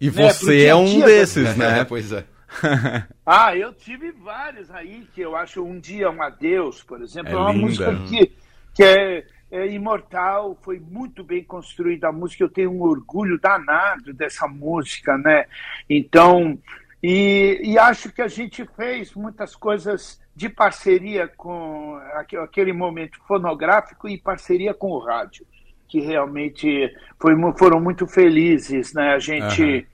E 0.00 0.10
né? 0.10 0.32
você 0.32 0.66
é 0.66 0.74
um 0.74 1.00
desses, 1.00 1.56
né? 1.56 1.84
pois 1.84 2.12
é. 2.12 2.24
ah, 3.26 3.54
eu 3.54 3.74
tive 3.74 4.10
vários 4.12 4.70
aí 4.70 5.06
que 5.14 5.20
eu 5.20 5.36
acho 5.36 5.62
Um 5.62 5.78
Dia 5.78 6.10
um 6.10 6.22
Adeus, 6.22 6.82
por 6.82 7.02
exemplo, 7.02 7.30
é, 7.30 7.34
é 7.34 7.36
uma 7.36 7.52
linda. 7.52 7.66
música 7.66 7.96
que, 8.08 8.32
que 8.74 8.82
é 8.82 9.26
é 9.50 9.66
imortal, 9.66 10.56
foi 10.62 10.78
muito 10.78 11.24
bem 11.24 11.42
construída 11.42 12.08
a 12.08 12.12
música, 12.12 12.44
eu 12.44 12.50
tenho 12.50 12.70
um 12.70 12.82
orgulho 12.82 13.38
danado 13.38 14.12
dessa 14.12 14.46
música, 14.46 15.16
né? 15.16 15.46
Então, 15.88 16.58
e, 17.02 17.60
e 17.62 17.78
acho 17.78 18.12
que 18.12 18.20
a 18.20 18.28
gente 18.28 18.66
fez 18.76 19.14
muitas 19.14 19.54
coisas 19.54 20.20
de 20.34 20.48
parceria 20.48 21.26
com 21.28 21.98
aquele 22.42 22.72
momento 22.72 23.18
fonográfico 23.26 24.08
e 24.08 24.18
parceria 24.18 24.74
com 24.74 24.90
o 24.90 24.98
rádio, 24.98 25.46
que 25.88 26.00
realmente 26.00 26.94
foi, 27.18 27.34
foram 27.56 27.80
muito 27.80 28.06
felizes, 28.06 28.92
né? 28.92 29.14
A 29.14 29.18
gente 29.18 29.62
uhum. 29.62 29.84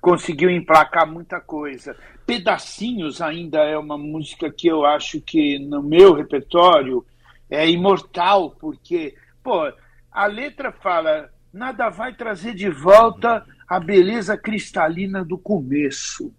conseguiu 0.00 0.48
emplacar 0.48 1.06
muita 1.06 1.40
coisa. 1.40 1.96
Pedacinhos 2.24 3.20
ainda 3.20 3.58
é 3.58 3.76
uma 3.76 3.98
música 3.98 4.50
que 4.50 4.66
eu 4.66 4.86
acho 4.86 5.20
que 5.20 5.58
no 5.58 5.82
meu 5.82 6.14
repertório 6.14 7.04
é 7.50 7.68
imortal, 7.68 8.50
porque, 8.50 9.14
pô, 9.42 9.72
a 10.10 10.26
letra 10.26 10.72
fala: 10.72 11.30
nada 11.52 11.88
vai 11.88 12.14
trazer 12.14 12.54
de 12.54 12.68
volta 12.68 13.44
a 13.68 13.80
beleza 13.80 14.36
cristalina 14.36 15.24
do 15.24 15.38
começo. 15.38 16.34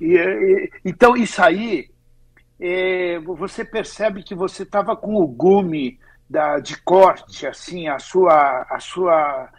E, 0.00 0.16
e, 0.16 0.70
então, 0.84 1.16
isso 1.16 1.42
aí, 1.42 1.90
é, 2.58 3.18
você 3.18 3.64
percebe 3.64 4.22
que 4.22 4.34
você 4.34 4.62
estava 4.62 4.96
com 4.96 5.16
o 5.16 5.26
gume 5.26 5.98
da, 6.28 6.58
de 6.58 6.80
corte, 6.82 7.46
assim, 7.46 7.88
a 7.88 7.98
sua, 7.98 8.66
a 8.70 8.78
sua 8.78 9.50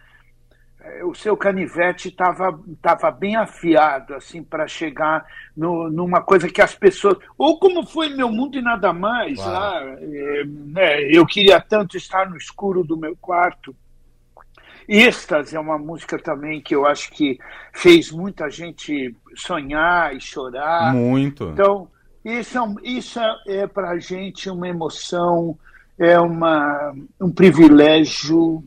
o 1.04 1.14
seu 1.14 1.38
canivete 1.38 2.10
estava 2.10 2.60
tava 2.82 3.12
bem 3.12 3.36
afiado 3.36 4.16
assim 4.16 4.44
para 4.44 4.68
chegar 4.68 5.26
no, 5.56 5.90
numa 5.90 6.22
coisa 6.22 6.50
que 6.50 6.62
as 6.62 6.74
pessoas 6.74 7.18
ou 7.38 7.60
como 7.60 7.86
foi 7.86 8.10
meu 8.10 8.30
mundo 8.30 8.58
e 8.58 8.62
nada 8.62 8.92
mais 8.92 9.38
lá 9.38 9.82
é, 9.84 10.44
né, 10.46 11.02
eu 11.04 11.26
queria 11.26 11.60
tanto 11.60 11.98
estar 11.98 12.30
no 12.30 12.38
escuro 12.38 12.84
do 12.84 12.98
meu 12.98 13.16
quarto. 13.16 13.76
Êxtase 14.88 15.56
é 15.56 15.60
uma 15.60 15.78
música 15.78 16.18
também 16.18 16.60
que 16.60 16.76
eu 16.76 16.86
acho 16.86 17.12
que 17.12 17.38
fez 17.72 18.12
muita 18.12 18.50
gente 18.50 19.16
sonhar 19.36 20.16
e 20.16 20.20
chorar. 20.20 20.94
Muito. 20.94 21.50
Então 21.50 21.88
isso 22.26 22.58
é, 22.58 22.74
isso 22.84 23.20
é, 23.20 23.36
é 23.48 23.68
para 23.68 23.92
a 23.92 24.00
gente 24.00 24.50
uma 24.50 24.68
emoção 24.68 25.58
é 25.98 26.20
uma 26.20 26.94
um 27.20 27.32
privilégio 27.32 28.64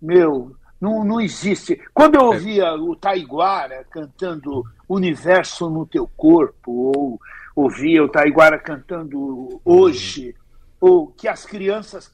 meu 0.00 0.56
não, 0.80 1.04
não 1.04 1.20
existe. 1.20 1.80
Quando 1.92 2.14
eu 2.14 2.26
ouvia 2.26 2.74
o 2.74 2.94
Taiguara 2.94 3.84
cantando 3.90 4.64
Universo 4.88 5.68
no 5.68 5.84
Teu 5.86 6.08
Corpo, 6.16 6.92
ou 6.96 7.20
ouvia 7.54 8.04
o 8.04 8.08
Taiguara 8.08 8.58
cantando 8.58 9.60
Hoje, 9.64 10.34
uhum. 10.80 10.88
ou 10.88 11.06
que 11.08 11.26
as 11.26 11.44
crianças 11.44 12.10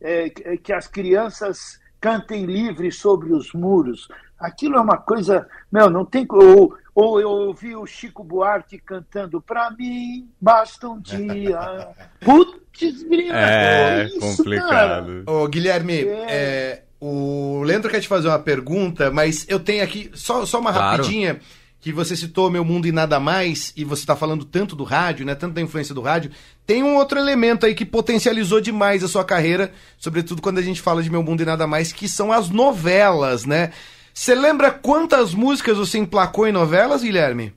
é, 0.00 0.28
que 0.30 0.72
as 0.72 0.86
crianças 0.86 1.80
cantem 2.00 2.44
livre 2.44 2.92
sobre 2.92 3.32
os 3.32 3.52
muros. 3.54 4.08
Aquilo 4.38 4.76
é 4.76 4.80
uma 4.80 4.98
coisa, 4.98 5.48
meu, 5.72 5.88
não 5.88 6.04
tem 6.04 6.26
ou, 6.28 6.76
ou 6.94 7.18
eu 7.18 7.30
ouvi 7.30 7.74
o 7.74 7.86
Chico 7.86 8.22
Buarque 8.22 8.78
cantando 8.78 9.40
para 9.40 9.70
mim 9.70 10.28
basta 10.38 10.86
um 10.86 11.00
dia. 11.00 11.94
Putz, 12.20 13.04
é, 13.32 14.02
é 14.02 14.04
isso, 14.04 14.36
complicado. 14.36 15.24
Cara. 15.24 15.38
Ô, 15.38 15.48
Guilherme, 15.48 16.06
é... 16.06 16.26
É, 16.28 16.83
o 17.00 17.62
Leandro 17.62 17.90
quer 17.90 18.00
te 18.00 18.08
fazer 18.08 18.28
uma 18.28 18.38
pergunta, 18.38 19.10
mas 19.10 19.46
eu 19.48 19.60
tenho 19.60 19.82
aqui 19.82 20.10
só, 20.14 20.46
só 20.46 20.60
uma 20.60 20.72
claro. 20.72 21.02
rapidinha 21.02 21.40
que 21.84 21.92
você 21.92 22.16
citou 22.16 22.50
Meu 22.50 22.64
Mundo 22.64 22.86
e 22.86 22.92
Nada 22.92 23.20
Mais, 23.20 23.70
e 23.76 23.84
você 23.84 24.02
está 24.02 24.16
falando 24.16 24.42
tanto 24.42 24.74
do 24.74 24.84
rádio, 24.84 25.26
né? 25.26 25.34
Tanto 25.34 25.52
da 25.52 25.60
influência 25.60 25.94
do 25.94 26.00
rádio. 26.00 26.30
Tem 26.66 26.82
um 26.82 26.96
outro 26.96 27.18
elemento 27.18 27.66
aí 27.66 27.74
que 27.74 27.84
potencializou 27.84 28.58
demais 28.58 29.04
a 29.04 29.08
sua 29.08 29.22
carreira, 29.22 29.70
sobretudo 29.98 30.40
quando 30.40 30.56
a 30.56 30.62
gente 30.62 30.80
fala 30.80 31.02
de 31.02 31.10
Meu 31.10 31.22
Mundo 31.22 31.42
e 31.42 31.44
Nada 31.44 31.66
Mais, 31.66 31.92
que 31.92 32.08
são 32.08 32.32
as 32.32 32.48
novelas, 32.48 33.44
né? 33.44 33.70
Você 34.14 34.34
lembra 34.34 34.70
quantas 34.70 35.34
músicas 35.34 35.76
você 35.76 35.98
emplacou 35.98 36.48
em 36.48 36.52
novelas, 36.52 37.02
Guilherme? 37.02 37.52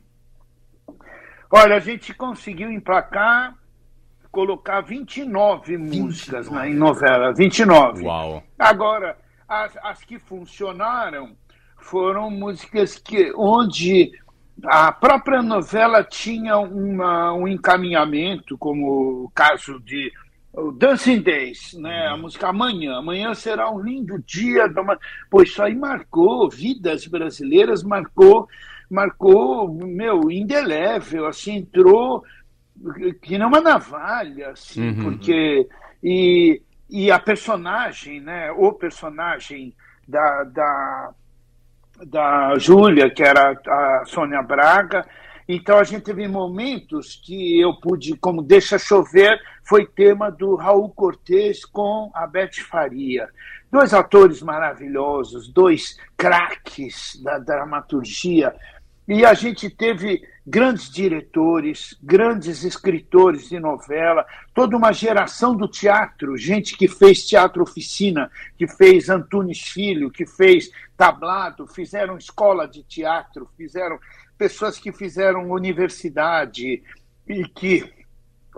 Olha, 1.50 1.77
a 1.77 1.79
gente 1.79 2.13
conseguiu 2.13 2.70
emplacar, 2.70 3.56
colocar 4.29 4.82
29 4.82 5.77
29. 5.77 6.01
músicas 6.01 6.50
né, 6.50 6.70
em 6.70 6.74
novela. 6.74 7.34
29. 7.34 8.03
Uau. 8.03 8.44
Agora, 8.60 9.17
as, 9.47 9.77
as 9.83 10.03
que 10.03 10.19
funcionaram 10.19 11.35
foram 11.77 12.29
músicas 12.29 12.97
que, 12.97 13.31
onde 13.35 14.11
a 14.63 14.91
própria 14.91 15.41
novela 15.41 16.03
tinha 16.03 16.57
uma, 16.57 17.33
um 17.33 17.47
encaminhamento, 17.47 18.57
como 18.57 19.25
o 19.25 19.31
caso 19.33 19.79
de 19.79 20.11
Dancing 20.75 21.21
Days, 21.21 21.73
né? 21.73 22.07
A 22.07 22.15
uhum. 22.15 22.21
música 22.21 22.47
Amanhã. 22.47 22.97
Amanhã 22.97 23.33
será 23.35 23.69
um 23.71 23.79
lindo 23.79 24.17
dia. 24.25 24.65
Pô, 25.29 25.43
isso 25.43 25.61
aí 25.61 25.75
marcou 25.75 26.49
vidas 26.49 27.05
brasileiras, 27.05 27.83
marcou, 27.83 28.47
marcou, 28.89 29.71
meu, 29.71 30.31
indelével, 30.31 31.27
assim, 31.27 31.57
entrou 31.57 32.23
que 33.21 33.37
nem 33.37 33.47
uma 33.47 33.61
navalha, 33.61 34.49
assim, 34.49 34.89
uhum. 34.89 35.03
porque. 35.03 35.67
E, 36.03 36.61
e 36.89 37.12
a 37.12 37.20
personagem, 37.20 38.22
né? 38.22 38.51
O 38.51 38.74
personagem 38.74 39.75
da, 40.08 40.44
da, 40.44 41.12
da 42.06 42.58
Júlia, 42.58 43.10
que 43.10 43.24
era 43.24 43.51
a 43.51 44.03
Sônia 44.06 44.41
Braga, 44.41 45.06
então 45.48 45.77
a 45.77 45.84
gente 45.84 46.03
teve 46.03 46.27
momentos 46.27 47.22
que 47.24 47.60
eu 47.60 47.74
pude, 47.74 48.17
como 48.17 48.41
Deixa 48.41 48.77
Chover, 48.77 49.39
foi 49.63 49.86
tema 49.86 50.29
do 50.29 50.56
Raul 50.56 50.89
Cortez 50.89 51.63
com 51.63 52.12
a 52.13 52.27
Beth 52.27 52.56
Faria. 52.70 53.29
Dois 53.72 53.94
atores 53.94 54.41
maravilhosos, 54.41 55.48
dois 55.48 55.98
craques 56.17 57.22
da 57.24 57.38
dramaturgia. 57.38 58.53
E 59.07 59.25
a 59.25 59.33
gente 59.33 59.69
teve 59.69 60.21
grandes 60.45 60.89
diretores, 60.89 61.97
grandes 62.03 62.63
escritores 62.63 63.47
de 63.47 63.59
novela, 63.59 64.25
toda 64.53 64.75
uma 64.75 64.91
geração 64.91 65.55
do 65.55 65.67
teatro, 65.67 66.37
gente 66.37 66.75
que 66.75 66.87
fez 66.87 67.25
teatro 67.25 67.63
oficina, 67.63 68.29
que 68.57 68.67
fez 68.67 69.09
Antunes 69.09 69.59
Filho, 69.59 70.11
que 70.11 70.25
fez 70.25 70.69
tablado, 70.97 71.67
fizeram 71.67 72.17
escola 72.17 72.67
de 72.67 72.83
teatro, 72.83 73.49
fizeram 73.55 73.97
pessoas 74.37 74.77
que 74.77 74.91
fizeram 74.91 75.51
universidade 75.51 76.83
e 77.27 77.43
que 77.47 77.89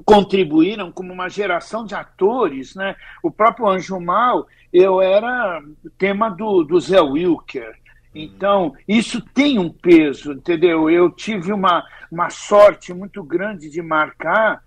contribuíram 0.05 0.91
como 0.91 1.13
uma 1.13 1.29
geração 1.29 1.85
de 1.85 1.93
atores, 1.93 2.75
né? 2.75 2.95
O 3.21 3.29
próprio 3.29 3.67
Anjo 3.67 3.99
Mal, 3.99 4.47
eu 4.71 5.01
era 5.01 5.61
tema 5.97 6.29
do, 6.29 6.63
do 6.63 6.79
Zé 6.79 7.01
Wilker. 7.01 7.75
Então, 8.13 8.73
isso 8.87 9.21
tem 9.21 9.59
um 9.59 9.69
peso, 9.69 10.33
entendeu? 10.33 10.89
Eu 10.89 11.11
tive 11.11 11.53
uma, 11.53 11.83
uma 12.11 12.29
sorte 12.29 12.93
muito 12.93 13.23
grande 13.23 13.69
de 13.69 13.81
marcar 13.81 14.61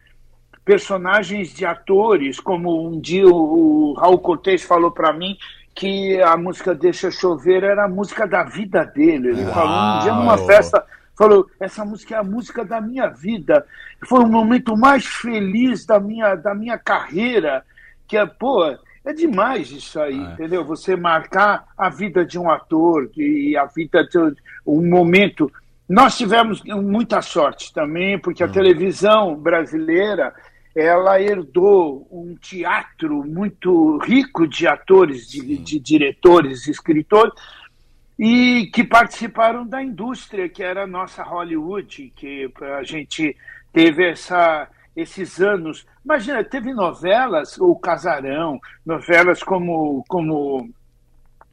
personagens 0.64 1.52
de 1.52 1.66
atores, 1.66 2.38
como 2.38 2.88
um 2.88 3.00
dia 3.00 3.26
o, 3.26 3.90
o 3.90 3.92
Raul 3.94 4.18
Cortez 4.18 4.62
falou 4.62 4.92
para 4.92 5.12
mim 5.12 5.37
que 5.75 6.20
a 6.20 6.37
música 6.37 6.75
Deixa 6.75 7.11
Chover 7.11 7.64
era 7.64 7.87
a 7.87 7.88
música 7.88 8.26
da 8.26 8.44
vida 8.44 8.84
dele. 8.84 9.30
Ele 9.30 9.44
Uau. 9.44 9.54
falou 9.54 9.75
um 9.75 10.02
dia 10.02 10.14
numa 10.14 10.38
festa 10.38 10.84
falou: 11.16 11.49
essa 11.61 11.84
música 11.84 12.14
é 12.14 12.18
a 12.18 12.25
música 12.25 12.64
da 12.64 12.80
minha 12.80 13.08
vida. 13.08 13.64
Foi 14.04 14.20
o 14.20 14.28
momento 14.28 14.76
mais 14.76 15.06
feliz 15.06 15.87
da 15.87 16.00
minha, 16.00 16.34
da 16.34 16.54
minha 16.54 16.78
carreira. 16.78 17.64
Que 18.06 18.16
é, 18.16 18.26
pô, 18.26 18.76
é 19.04 19.12
demais 19.12 19.70
isso 19.70 20.00
aí, 20.00 20.18
ah, 20.18 20.32
entendeu? 20.32 20.64
Você 20.64 20.94
marcar 20.94 21.66
a 21.76 21.88
vida 21.88 22.24
de 22.24 22.38
um 22.38 22.50
ator 22.50 23.10
e 23.16 23.56
a 23.56 23.64
vida 23.64 24.04
de 24.04 24.18
um 24.66 24.88
momento. 24.88 25.50
Nós 25.88 26.16
tivemos 26.16 26.62
muita 26.64 27.20
sorte 27.20 27.72
também, 27.72 28.18
porque 28.18 28.42
a 28.42 28.46
hum. 28.46 28.52
televisão 28.52 29.34
brasileira 29.34 30.32
ela 30.74 31.20
herdou 31.20 32.06
um 32.10 32.34
teatro 32.36 33.22
muito 33.24 33.98
rico 33.98 34.46
de 34.46 34.66
atores, 34.66 35.28
de, 35.28 35.58
de 35.58 35.78
diretores, 35.78 36.66
escritores, 36.66 37.34
e 38.18 38.70
que 38.72 38.84
participaram 38.84 39.66
da 39.66 39.82
indústria 39.82 40.48
que 40.48 40.62
era 40.62 40.84
a 40.84 40.86
nossa 40.86 41.22
Hollywood, 41.22 42.12
que 42.14 42.50
a 42.78 42.82
gente 42.82 43.36
teve 43.72 44.10
essa, 44.10 44.68
esses 44.94 45.40
anos. 45.40 45.87
Imagina, 46.05 46.44
teve 46.44 46.72
novelas, 46.72 47.59
o 47.59 47.74
Casarão, 47.76 48.61
novelas 48.85 49.42
como, 49.42 50.05
como 50.09 50.68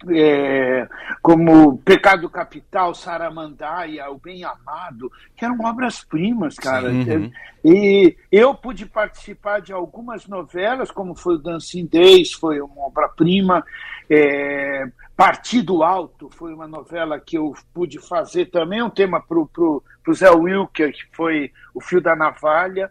é, 0.08 0.88
como 1.22 1.78
Pecado 1.80 2.30
Capital, 2.30 2.94
Saramandaia, 2.96 4.10
O 4.10 4.18
Bem 4.18 4.44
Amado, 4.46 5.12
que 5.36 5.44
eram 5.44 5.60
obras-primas, 5.60 6.56
cara. 6.56 6.90
Uhum. 6.90 7.32
E 7.66 8.16
eu 8.32 8.56
pude 8.56 8.86
participar 8.86 9.60
de 9.60 9.74
algumas 9.74 10.26
novelas, 10.28 10.90
como 10.92 11.16
foi 11.16 11.36
o 11.36 11.40
Dancing 11.40 11.86
Days, 11.86 12.32
foi 12.32 12.62
uma 12.62 12.86
obra-prima. 12.86 13.66
É, 14.10 14.90
Partido 15.18 15.84
Alto 15.84 16.30
foi 16.30 16.54
uma 16.54 16.68
novela 16.68 17.20
que 17.20 17.38
eu 17.38 17.54
pude 17.74 18.00
fazer 18.00 18.46
também, 18.46 18.82
um 18.82 18.90
tema 18.90 19.22
para 19.22 19.38
o 19.38 19.84
Zé 20.14 20.32
Wilker, 20.32 20.94
que 20.94 21.04
foi 21.12 21.52
O 21.74 21.82
Fio 21.82 22.00
da 22.00 22.16
Navalha. 22.16 22.90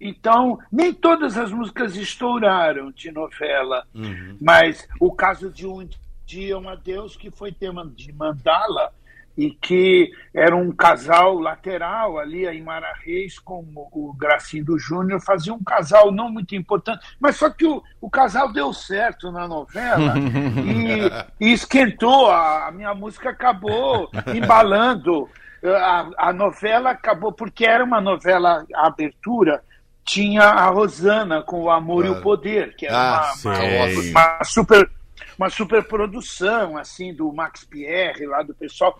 Então, 0.00 0.58
nem 0.70 0.92
todas 0.92 1.36
as 1.38 1.50
músicas 1.50 1.96
estouraram 1.96 2.90
de 2.90 3.10
novela, 3.10 3.86
uhum. 3.94 4.36
mas 4.40 4.86
o 5.00 5.12
caso 5.12 5.50
de 5.50 5.66
um 5.66 5.88
dia 6.26 6.58
um 6.58 6.68
adeus 6.68 7.16
que 7.16 7.30
foi 7.30 7.52
tema 7.52 7.86
de 7.94 8.12
Mandala 8.12 8.92
e 9.36 9.50
que 9.50 10.10
era 10.34 10.56
um 10.56 10.72
casal 10.72 11.38
lateral 11.38 12.18
ali 12.18 12.46
em 12.46 12.62
Mara 12.62 12.92
Reis 13.04 13.38
com 13.38 13.64
o 13.92 14.12
Gracindo 14.14 14.78
Júnior, 14.78 15.20
fazia 15.20 15.52
um 15.52 15.62
casal 15.62 16.10
não 16.10 16.30
muito 16.30 16.54
importante, 16.54 17.06
mas 17.20 17.36
só 17.36 17.50
que 17.50 17.66
o, 17.66 17.82
o 18.00 18.08
casal 18.08 18.50
deu 18.50 18.72
certo 18.72 19.30
na 19.30 19.46
novela 19.46 20.14
e, 21.38 21.46
e, 21.48 21.52
esquentou, 21.52 22.30
a, 22.30 22.68
a, 22.68 22.70
minha 22.70 22.94
música 22.94 23.28
acabou 23.28 24.10
embalando, 24.34 25.28
a, 25.62 26.28
a 26.28 26.32
novela 26.32 26.90
acabou, 26.90 27.30
porque 27.30 27.66
era 27.66 27.84
uma 27.84 28.00
novela 28.00 28.64
a 28.74 28.86
abertura, 28.86 29.62
tinha 30.06 30.44
a 30.44 30.70
Rosana 30.70 31.42
com 31.42 31.64
o 31.64 31.70
Amor 31.70 32.04
ah. 32.04 32.08
e 32.08 32.10
o 32.10 32.22
Poder, 32.22 32.76
que 32.76 32.86
era 32.86 32.96
ah, 32.96 33.34
uma, 33.44 33.58
uma, 33.58 34.36
uma 34.38 34.44
super 34.44 34.90
uma 35.38 35.50
superprodução 35.50 36.78
assim 36.78 37.12
do 37.12 37.32
Max 37.32 37.64
Pierre 37.64 38.26
lá 38.26 38.42
do 38.42 38.54
pessoal. 38.54 38.98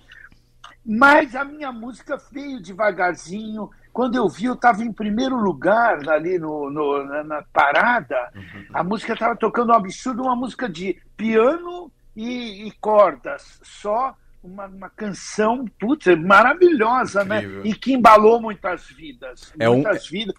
Mas 0.85 1.35
a 1.35 1.45
minha 1.45 1.73
música 1.73 2.17
veio 2.31 2.63
devagarzinho. 2.63 3.71
Quando 3.93 4.17
eu 4.17 4.29
vi, 4.29 4.45
eu 4.45 4.53
estava 4.53 4.85
em 4.85 4.93
primeiro 4.93 5.37
lugar 5.37 6.07
ali 6.09 6.39
no, 6.39 6.71
no 6.71 7.05
na, 7.05 7.25
na, 7.25 7.43
parada. 7.53 8.31
A 8.73 8.85
música 8.85 9.15
estava 9.15 9.35
tocando 9.35 9.71
um 9.71 9.75
absurdo, 9.75 10.23
uma 10.23 10.37
música 10.37 10.69
de 10.69 11.01
piano 11.17 11.91
e, 12.15 12.69
e 12.69 12.73
cordas, 12.73 13.59
só 13.63 14.15
uma, 14.45 14.67
uma, 14.67 14.91
canção 14.91 15.65
putz, 15.81 16.07
maravilhosa, 16.19 17.25
né? 17.25 17.39
Incrível. 17.39 17.65
né? 17.65 17.71
E 17.71 17.75
que 17.75 17.93
embalou 17.95 18.41
muitas 18.41 18.87
vidas. 18.87 19.53
É 19.59 19.69
muitas 19.69 20.07
um, 20.07 20.11
vidas 20.11 20.35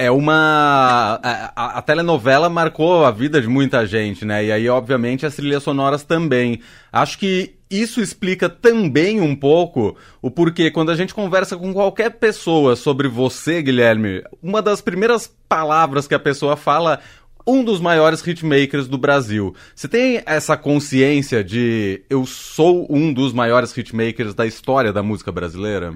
é 0.00 0.10
uma. 0.10 1.20
A, 1.22 1.78
a, 1.78 1.82
telenovela 1.82 2.48
marcou 2.48 3.04
a 3.04 3.10
vida 3.10 3.38
de 3.38 3.46
muita 3.46 3.84
gente, 3.84 4.24
né? 4.24 4.46
E 4.46 4.50
aí, 4.50 4.66
obviamente, 4.66 5.26
as 5.26 5.36
trilhas 5.36 5.62
sonoras 5.62 6.02
também. 6.02 6.62
Acho 6.90 7.18
que 7.18 7.56
isso 7.70 8.00
explica 8.00 8.48
também 8.48 9.20
um 9.20 9.36
pouco 9.36 9.94
o 10.22 10.30
porquê, 10.30 10.70
quando 10.70 10.90
a 10.90 10.96
gente 10.96 11.12
conversa 11.12 11.54
com 11.54 11.74
qualquer 11.74 12.12
pessoa 12.12 12.76
sobre 12.76 13.08
você, 13.08 13.60
Guilherme, 13.60 14.24
uma 14.42 14.62
das 14.62 14.80
primeiras 14.80 15.30
palavras 15.46 16.08
que 16.08 16.14
a 16.14 16.18
pessoa 16.18 16.56
fala. 16.56 17.00
Um 17.46 17.64
dos 17.64 17.80
maiores 17.80 18.20
hitmakers 18.24 18.86
do 18.86 18.98
Brasil. 18.98 19.54
Você 19.74 19.88
tem 19.88 20.22
essa 20.26 20.56
consciência 20.58 21.42
de 21.42 22.02
eu 22.08 22.24
sou 22.26 22.86
um 22.88 23.12
dos 23.12 23.32
maiores 23.32 23.76
hitmakers 23.76 24.34
da 24.34 24.46
história 24.46 24.92
da 24.92 25.02
música 25.02 25.32
brasileira? 25.32 25.94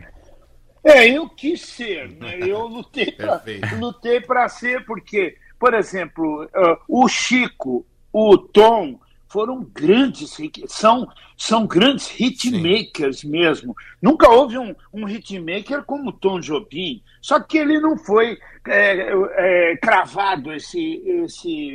É, 0.85 1.09
eu 1.09 1.29
quis 1.29 1.63
ser, 1.63 2.11
né? 2.11 2.39
Eu 2.41 2.67
lutei 3.81 4.21
para 4.21 4.49
ser, 4.49 4.85
porque, 4.85 5.37
por 5.59 5.73
exemplo, 5.73 6.45
uh, 6.45 6.79
o 6.87 7.09
Chico, 7.09 7.87
o 8.13 8.37
Tom 8.37 9.01
foram 9.35 9.65
grandes, 9.75 10.37
são, 10.69 11.09
são 11.37 11.67
grandes 11.67 12.09
hitmakers 12.21 13.21
Sim. 13.21 13.31
mesmo. 13.31 13.75
Nunca 14.01 14.31
houve 14.31 14.57
um, 14.57 14.73
um 14.93 15.09
hitmaker 15.09 15.83
como 15.83 16.13
Tom 16.13 16.39
Jobim, 16.39 17.03
só 17.21 17.41
que 17.41 17.59
ele 17.59 17.81
não 17.81 17.99
foi 17.99 18.39
é, 18.69 19.11
é, 19.73 19.77
cravado 19.79 20.53
esse 20.53 21.03
esse 21.05 21.69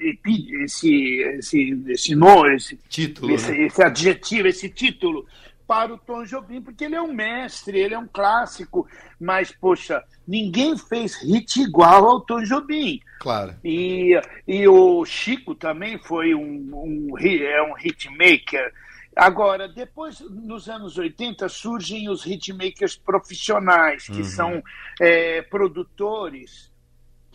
esse 0.00 0.58
esse 0.62 1.22
esse, 1.38 1.82
esse, 1.88 2.14
esse, 2.54 2.78
título, 2.88 3.32
esse, 3.32 3.50
né? 3.50 3.62
esse 3.62 3.82
adjetivo, 3.82 4.48
esse 4.48 4.68
título 4.68 5.24
para 5.66 5.92
o 5.92 5.98
Tom 5.98 6.24
Jobim, 6.24 6.62
porque 6.62 6.84
ele 6.84 6.94
é 6.94 7.02
um 7.02 7.12
mestre, 7.12 7.78
ele 7.78 7.94
é 7.94 7.98
um 7.98 8.06
clássico, 8.06 8.86
mas, 9.20 9.50
poxa, 9.50 10.02
ninguém 10.26 10.76
fez 10.76 11.16
hit 11.16 11.60
igual 11.60 12.06
ao 12.06 12.20
Tom 12.20 12.42
Jobim. 12.42 13.00
Claro. 13.20 13.54
E, 13.64 14.20
e 14.46 14.68
o 14.68 15.04
Chico 15.04 15.54
também 15.54 15.98
foi 15.98 16.34
um, 16.34 16.70
um, 16.72 17.18
é 17.18 17.62
um 17.62 17.74
hitmaker. 17.76 18.72
Agora, 19.14 19.66
depois, 19.66 20.20
nos 20.20 20.68
anos 20.68 20.98
80, 20.98 21.48
surgem 21.48 22.08
os 22.08 22.26
hitmakers 22.26 22.96
profissionais, 22.96 24.06
que 24.06 24.18
uhum. 24.18 24.24
são 24.24 24.62
é, 25.00 25.40
produtores 25.42 26.70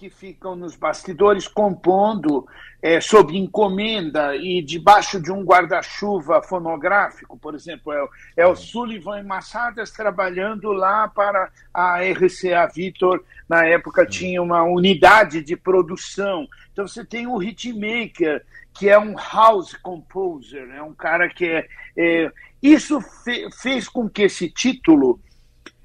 que 0.01 0.09
ficam 0.09 0.55
nos 0.55 0.75
bastidores 0.75 1.47
compondo 1.47 2.47
é, 2.81 2.99
sob 2.99 3.37
encomenda 3.37 4.35
e 4.35 4.59
debaixo 4.59 5.21
de 5.21 5.31
um 5.31 5.43
guarda-chuva 5.43 6.41
fonográfico, 6.41 7.37
por 7.37 7.53
exemplo, 7.53 7.93
é, 7.93 8.07
é, 8.37 8.47
o 8.47 8.55
Sullivan 8.55 9.19
e 9.19 9.23
Massadas 9.23 9.91
trabalhando 9.91 10.71
lá 10.71 11.07
para 11.07 11.51
a 11.71 11.99
RCA 11.99 12.65
Victor, 12.73 13.23
na 13.47 13.63
época 13.67 14.03
tinha 14.03 14.41
uma 14.41 14.63
unidade 14.63 15.43
de 15.43 15.55
produção. 15.55 16.47
Então 16.73 16.87
você 16.87 17.05
tem 17.05 17.27
o 17.27 17.37
hitmaker, 17.37 18.43
que 18.73 18.89
é 18.89 18.97
um 18.97 19.15
house 19.15 19.75
composer, 19.75 20.67
é 20.71 20.81
um 20.81 20.95
cara 20.95 21.29
que 21.29 21.45
é... 21.45 21.67
é 21.95 22.31
isso 22.59 22.99
fe, 23.01 23.49
fez 23.51 23.87
com 23.87 24.09
que 24.09 24.23
esse 24.23 24.49
título 24.49 25.19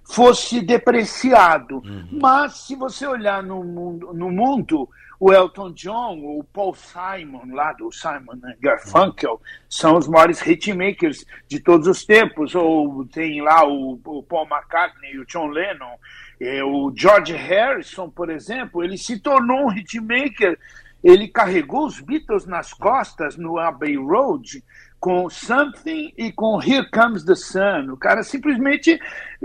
fosse 0.09 0.61
depreciado. 0.61 1.77
Uhum. 1.77 2.19
Mas, 2.21 2.59
se 2.59 2.77
você 2.77 3.07
olhar 3.07 3.43
no 3.43 3.63
mundo, 3.65 4.13
no 4.15 4.31
mundo, 4.31 4.89
o 5.19 5.33
Elton 5.33 5.73
John, 5.73 6.19
o 6.19 6.45
Paul 6.45 6.75
Simon, 6.75 7.55
lá 7.55 7.73
do 7.73 7.91
Simon 7.91 8.39
Garfunkel, 8.61 9.41
são 9.69 9.97
os 9.97 10.07
maiores 10.07 10.41
hitmakers 10.47 11.25
de 11.49 11.59
todos 11.59 11.89
os 11.89 12.05
tempos. 12.05 12.55
Ou 12.55 13.05
tem 13.07 13.41
lá 13.43 13.67
o, 13.67 13.99
o 14.05 14.23
Paul 14.23 14.47
McCartney, 14.47 15.19
o 15.19 15.27
John 15.27 15.49
Lennon, 15.49 15.97
é, 16.41 16.63
o 16.63 16.93
George 16.95 17.33
Harrison, 17.33 18.11
por 18.11 18.31
exemplo, 18.31 18.85
ele 18.85 18.99
se 18.99 19.19
tornou 19.19 19.67
um 19.67 19.73
hitmaker. 19.73 20.59
Ele 21.03 21.29
carregou 21.29 21.87
os 21.87 22.01
Beatles 22.01 22.47
nas 22.47 22.73
costas 22.73 23.37
no 23.37 23.59
Abbey 23.59 23.97
Road 23.97 24.63
com 24.99 25.29
Something 25.29 26.13
e 26.17 26.33
com 26.33 26.61
Here 26.61 26.89
Comes 26.91 27.25
the 27.25 27.35
Sun. 27.35 27.93
O 27.93 27.97
cara 27.97 28.23
simplesmente 28.23 28.99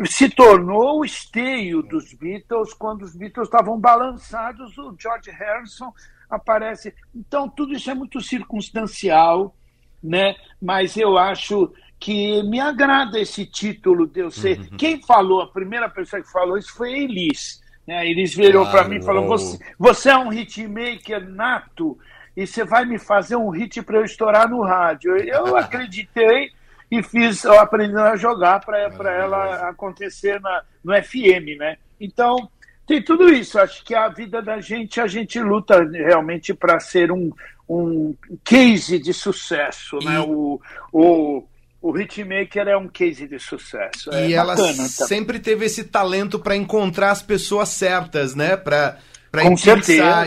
se 0.05 0.29
tornou 0.29 0.99
o 0.99 1.05
esteio 1.05 1.81
dos 1.81 2.13
Beatles 2.13 2.73
quando 2.73 3.03
os 3.03 3.15
Beatles 3.15 3.47
estavam 3.47 3.79
balançados. 3.79 4.77
O 4.77 4.95
George 4.97 5.29
Harrison 5.31 5.93
aparece. 6.29 6.93
Então, 7.13 7.49
tudo 7.49 7.73
isso 7.73 7.91
é 7.91 7.93
muito 7.93 8.21
circunstancial, 8.21 9.55
né? 10.01 10.35
mas 10.61 10.95
eu 10.95 11.17
acho 11.17 11.73
que 11.99 12.41
me 12.43 12.59
agrada 12.59 13.19
esse 13.19 13.45
título 13.45 14.07
de 14.07 14.21
eu 14.21 14.31
ser. 14.31 14.59
Uhum. 14.59 14.77
Quem 14.77 15.01
falou, 15.03 15.41
a 15.41 15.47
primeira 15.47 15.87
pessoa 15.87 16.21
que 16.21 16.31
falou 16.31 16.57
isso 16.57 16.73
foi 16.73 16.93
a 16.93 16.97
Elis. 16.97 17.61
Né? 17.85 18.09
Elis 18.09 18.33
virou 18.33 18.65
para 18.65 18.87
mim 18.87 18.97
e 18.97 19.03
falou: 19.03 19.27
você, 19.27 19.59
você 19.77 20.09
é 20.09 20.17
um 20.17 20.33
hitmaker 20.33 21.29
nato 21.29 21.97
e 22.36 22.48
você 22.48 22.63
vai 22.63 22.86
me 22.86 22.98
fazer 22.98 23.36
um 23.36 23.50
hit 23.50 23.82
para 23.82 23.98
eu 23.98 24.06
estourar 24.06 24.50
no 24.50 24.62
rádio. 24.62 25.17
Eu 25.17 25.56
acreditei 25.58 26.52
e 26.89 27.02
fiz, 27.02 27.44
eu 27.44 27.60
aprendi 27.60 27.96
a 27.98 28.15
jogar 28.15 28.60
para 28.60 28.80
ela 29.12 29.70
acontecer 29.70 30.39
na, 30.41 30.63
no 30.84 30.94
FM, 30.94 31.58
né? 31.58 31.78
Então, 32.00 32.50
tem 32.86 33.02
tudo 33.02 33.30
isso. 33.30 33.60
Acho 33.60 33.84
que 33.84 33.96
a 33.96 34.10
vida 34.10 34.41
da 34.41 34.60
gente, 34.60 35.00
a 35.00 35.08
gente 35.08 35.39
luta 35.39 35.84
realmente 35.84 36.54
para 36.54 36.80
ser 36.80 37.12
um, 37.12 37.32
um 37.67 38.15
case 38.44 39.00
de 39.00 39.13
sucesso, 39.13 40.00
né? 40.04 40.20
O, 40.20 40.60
o, 40.91 41.44
o 41.82 41.98
Hitmaker 41.98 42.67
é 42.67 42.76
um 42.76 42.88
case 42.88 43.28
de 43.28 43.39
sucesso. 43.39 44.13
É 44.13 44.30
e 44.30 44.34
ela 44.34 44.58
sempre 44.58 45.39
teve 45.39 45.65
esse 45.65 45.86
talento 45.86 46.39
para 46.39 46.56
encontrar 46.56 47.12
as 47.12 47.22
pessoas 47.22 47.70
certas, 47.70 48.36
né? 48.36 48.58
Para 48.58 48.98
para 49.32 49.46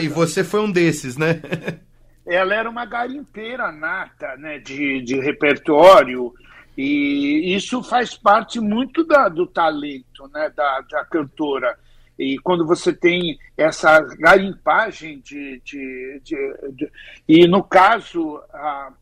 E 0.00 0.08
você 0.08 0.42
foi 0.42 0.60
um 0.60 0.72
desses, 0.72 1.16
né? 1.16 1.42
ela 2.26 2.54
era 2.54 2.68
uma 2.70 2.86
garimpeira 2.86 3.70
nata 3.70 4.36
né, 4.36 4.58
de, 4.58 5.02
de 5.02 5.20
repertório, 5.20 6.32
e 6.76 7.54
isso 7.54 7.82
faz 7.82 8.16
parte 8.16 8.60
muito 8.60 9.04
da, 9.04 9.28
do 9.28 9.46
talento 9.46 10.28
né, 10.32 10.50
da, 10.54 10.80
da 10.90 11.04
cantora. 11.04 11.78
E 12.18 12.38
quando 12.38 12.66
você 12.66 12.92
tem 12.92 13.38
essa 13.56 14.00
garimpagem 14.18 15.20
de. 15.20 15.60
de, 15.64 16.20
de, 16.22 16.72
de 16.72 16.90
e 17.28 17.46
no 17.46 17.62
caso, 17.62 18.40
a, 18.52 18.92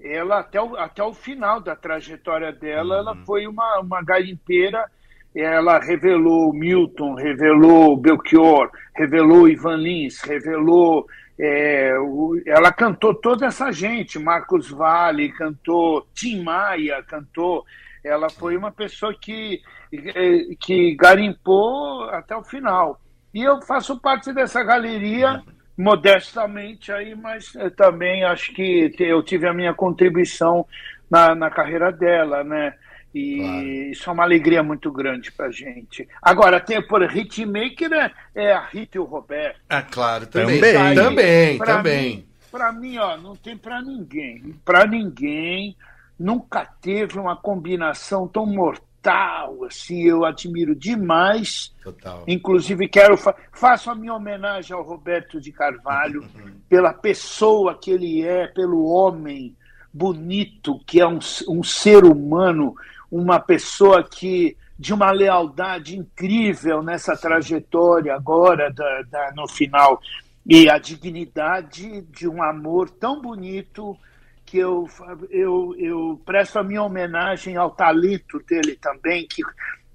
ela 0.00 0.40
até 0.40 0.60
o, 0.60 0.76
até 0.76 1.02
o 1.02 1.14
final 1.14 1.60
da 1.60 1.74
trajetória 1.74 2.52
dela, 2.52 2.96
uhum. 2.96 3.00
ela 3.00 3.16
foi 3.24 3.46
uma, 3.46 3.80
uma 3.80 4.02
garimpeira. 4.02 4.88
Ela 5.34 5.78
revelou 5.78 6.52
Milton, 6.52 7.14
revelou 7.14 7.96
Belchior, 7.96 8.70
revelou 8.96 9.46
Ivan 9.48 9.76
Lins, 9.76 10.22
revelou 10.22 11.06
é, 11.38 11.98
o, 11.98 12.40
ela 12.46 12.72
cantou 12.72 13.14
toda 13.14 13.46
essa 13.46 13.70
gente, 13.70 14.18
Marcos 14.18 14.70
Vale 14.70 15.32
cantou, 15.32 16.06
Tim 16.14 16.42
Maia 16.42 17.02
cantou. 17.02 17.64
Ela 18.02 18.30
foi 18.30 18.56
uma 18.56 18.70
pessoa 18.70 19.14
que, 19.14 19.60
é, 19.92 20.54
que 20.60 20.94
garimpou 20.94 22.04
até 22.10 22.36
o 22.36 22.44
final. 22.44 23.00
E 23.34 23.42
eu 23.42 23.60
faço 23.62 24.00
parte 24.00 24.32
dessa 24.32 24.62
galeria 24.62 25.42
modestamente 25.76 26.90
aí, 26.90 27.14
mas 27.14 27.52
também 27.76 28.24
acho 28.24 28.54
que 28.54 28.94
eu 28.98 29.22
tive 29.22 29.46
a 29.46 29.52
minha 29.52 29.74
contribuição 29.74 30.64
na, 31.10 31.34
na 31.34 31.50
carreira 31.50 31.92
dela, 31.92 32.42
né? 32.42 32.74
E 33.16 33.38
claro. 33.38 33.66
isso 33.66 34.10
é 34.10 34.12
uma 34.12 34.24
alegria 34.24 34.62
muito 34.62 34.92
grande 34.92 35.32
pra 35.32 35.50
gente. 35.50 36.06
Agora, 36.20 36.60
tem 36.60 36.86
por 36.86 37.02
hitmaker 37.02 37.90
é, 37.90 38.12
é 38.34 38.52
a 38.52 38.60
Rita 38.66 38.98
e 38.98 39.00
o 39.00 39.04
Roberto. 39.04 39.58
Ah, 39.70 39.80
claro, 39.80 40.26
também. 40.26 40.60
Também, 40.60 40.94
também. 40.94 41.56
Pra 41.56 41.76
também. 41.76 42.16
Mim, 42.16 42.26
pra 42.52 42.72
mim, 42.72 42.98
ó, 42.98 43.16
não 43.16 43.34
tem 43.34 43.56
pra 43.56 43.80
ninguém. 43.80 44.54
Pra 44.62 44.86
ninguém. 44.86 45.74
Nunca 46.18 46.66
teve 46.66 47.18
uma 47.18 47.34
combinação 47.34 48.28
tão 48.28 48.44
mortal, 48.44 49.64
assim, 49.64 50.02
eu 50.02 50.22
admiro 50.26 50.74
demais. 50.74 51.74
Total. 51.82 52.22
Inclusive, 52.28 52.86
quero 52.86 53.16
fa 53.16 53.34
faço 53.50 53.90
a 53.90 53.94
minha 53.94 54.12
homenagem 54.12 54.76
ao 54.76 54.82
Roberto 54.82 55.40
de 55.40 55.52
Carvalho 55.52 56.22
pela 56.68 56.92
pessoa 56.92 57.78
que 57.78 57.90
ele 57.90 58.22
é, 58.22 58.46
pelo 58.46 58.84
homem 58.84 59.56
bonito 59.96 60.78
que 60.86 61.00
é 61.00 61.06
um, 61.06 61.18
um 61.48 61.62
ser 61.62 62.04
humano 62.04 62.74
uma 63.16 63.40
pessoa 63.40 64.02
que 64.02 64.56
de 64.78 64.92
uma 64.92 65.10
lealdade 65.10 65.98
incrível 65.98 66.82
nessa 66.82 67.16
trajetória 67.16 68.14
agora 68.14 68.70
da, 68.70 69.02
da, 69.02 69.32
no 69.34 69.48
final 69.48 70.00
e 70.44 70.68
a 70.68 70.78
dignidade 70.78 72.02
de 72.02 72.28
um 72.28 72.42
amor 72.42 72.90
tão 72.90 73.20
bonito 73.20 73.96
que 74.44 74.58
eu, 74.58 74.86
eu, 75.30 75.74
eu 75.78 76.22
presto 76.24 76.58
a 76.58 76.62
minha 76.62 76.82
homenagem 76.82 77.56
ao 77.56 77.70
talento 77.70 78.38
dele 78.46 78.76
também 78.76 79.26
que, 79.26 79.42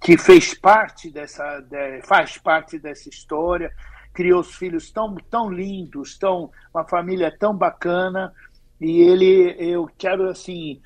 que 0.02 0.18
fez 0.18 0.54
parte 0.54 1.12
dessa 1.12 1.62
de, 1.62 2.02
faz 2.02 2.38
parte 2.38 2.80
dessa 2.80 3.08
história 3.08 3.72
criou 4.14 4.42
os 4.42 4.56
filhos 4.56 4.92
tão 4.92 5.16
tão 5.30 5.50
lindos 5.50 6.18
tão 6.18 6.52
uma 6.74 6.84
família 6.86 7.32
tão 7.38 7.56
bacana 7.56 8.34
e 8.80 9.00
ele 9.00 9.56
eu 9.60 9.88
quero 9.96 10.28
assim 10.28 10.82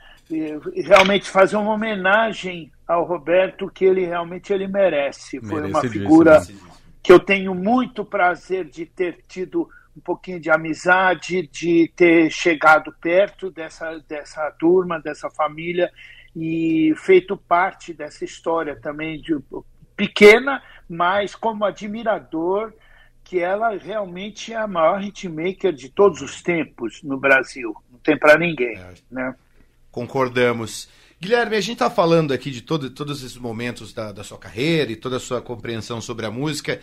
realmente 0.75 1.29
fazer 1.29 1.55
uma 1.55 1.73
homenagem 1.73 2.71
ao 2.87 3.03
Roberto 3.03 3.69
que 3.69 3.85
ele 3.85 4.05
realmente 4.05 4.51
ele 4.51 4.67
merece. 4.67 5.39
Foi 5.41 5.69
uma 5.69 5.81
figura 5.81 6.41
que 7.01 7.11
eu 7.11 7.19
tenho 7.19 7.53
muito 7.53 8.03
prazer 8.03 8.65
de 8.65 8.85
ter 8.85 9.19
tido 9.27 9.69
um 9.95 10.01
pouquinho 10.01 10.39
de 10.39 10.49
amizade, 10.49 11.47
de 11.47 11.91
ter 11.95 12.29
chegado 12.29 12.93
perto 12.99 13.49
dessa, 13.49 13.99
dessa 14.07 14.51
turma, 14.51 14.99
dessa 14.99 15.29
família 15.29 15.91
e 16.35 16.93
feito 16.97 17.37
parte 17.37 17.93
dessa 17.93 18.25
história 18.25 18.75
também 18.75 19.21
de 19.21 19.37
pequena, 19.95 20.61
mas 20.89 21.33
como 21.33 21.63
admirador 21.63 22.73
que 23.23 23.39
ela 23.39 23.75
realmente 23.75 24.53
é 24.53 24.57
a 24.57 24.67
maior 24.67 25.01
hitmaker 25.01 25.73
de 25.73 25.89
todos 25.89 26.21
os 26.21 26.43
tempos 26.43 27.01
no 27.01 27.17
Brasil. 27.17 27.75
Não 27.91 27.97
tem 27.99 28.17
para 28.17 28.37
ninguém, 28.37 28.77
é. 28.77 28.93
né? 29.09 29.35
Concordamos. 29.95 30.89
Guilherme, 31.21 31.55
a 31.55 31.61
gente 31.61 31.75
está 31.75 31.89
falando 31.89 32.33
aqui 32.33 32.51
de 32.51 32.59
todo, 32.59 32.89
todos 32.89 33.23
esses 33.23 33.37
momentos 33.37 33.93
da, 33.93 34.11
da 34.11 34.25
sua 34.25 34.37
carreira 34.37 34.91
e 34.91 34.95
toda 34.97 35.15
a 35.15 35.21
sua 35.21 35.41
compreensão 35.41 36.01
sobre 36.01 36.25
a 36.25 36.29
música, 36.29 36.81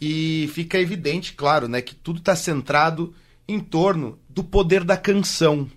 e 0.00 0.48
fica 0.54 0.78
evidente, 0.78 1.32
claro, 1.32 1.66
né, 1.66 1.82
que 1.82 1.92
tudo 1.92 2.20
está 2.20 2.36
centrado 2.36 3.12
em 3.48 3.58
torno 3.58 4.16
do 4.28 4.44
poder 4.44 4.84
da 4.84 4.96
canção. 4.96 5.68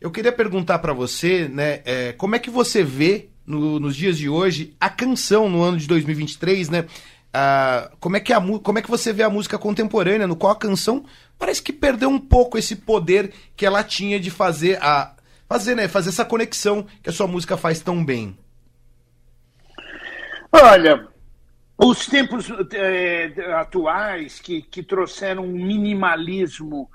Eu 0.00 0.12
queria 0.12 0.30
perguntar 0.30 0.78
para 0.78 0.92
você, 0.92 1.48
né, 1.48 1.82
é, 1.84 2.12
como 2.12 2.36
é 2.36 2.38
que 2.38 2.50
você 2.50 2.84
vê 2.84 3.30
no, 3.44 3.80
nos 3.80 3.96
dias 3.96 4.16
de 4.16 4.28
hoje 4.28 4.76
a 4.78 4.88
canção 4.88 5.50
no 5.50 5.60
ano 5.60 5.76
de 5.76 5.88
2023, 5.88 6.68
né? 6.68 6.86
Ah, 7.34 7.90
como, 7.98 8.16
é 8.16 8.20
que 8.20 8.32
a, 8.32 8.40
como 8.40 8.78
é 8.78 8.82
que 8.82 8.90
você 8.90 9.12
vê 9.12 9.24
a 9.24 9.30
música 9.30 9.58
contemporânea, 9.58 10.28
no 10.28 10.36
qual 10.36 10.52
a 10.52 10.56
canção 10.56 11.04
parece 11.36 11.60
que 11.60 11.72
perdeu 11.72 12.08
um 12.08 12.18
pouco 12.20 12.56
esse 12.56 12.76
poder 12.76 13.32
que 13.56 13.66
ela 13.66 13.82
tinha 13.82 14.20
de 14.20 14.30
fazer 14.30 14.78
a, 14.80 15.16
fazer, 15.52 15.74
né? 15.74 15.86
Fazer 15.86 16.08
essa 16.08 16.24
conexão 16.24 16.86
que 17.02 17.10
a 17.10 17.12
sua 17.12 17.26
música 17.26 17.56
faz 17.56 17.80
tão 17.80 18.02
bem. 18.02 18.36
Olha, 20.50 21.08
os 21.76 22.06
tempos 22.06 22.50
é, 22.72 23.32
atuais 23.54 24.40
que, 24.40 24.62
que 24.62 24.82
trouxeram 24.82 25.44
um 25.44 25.52
minimalismo 25.52 26.88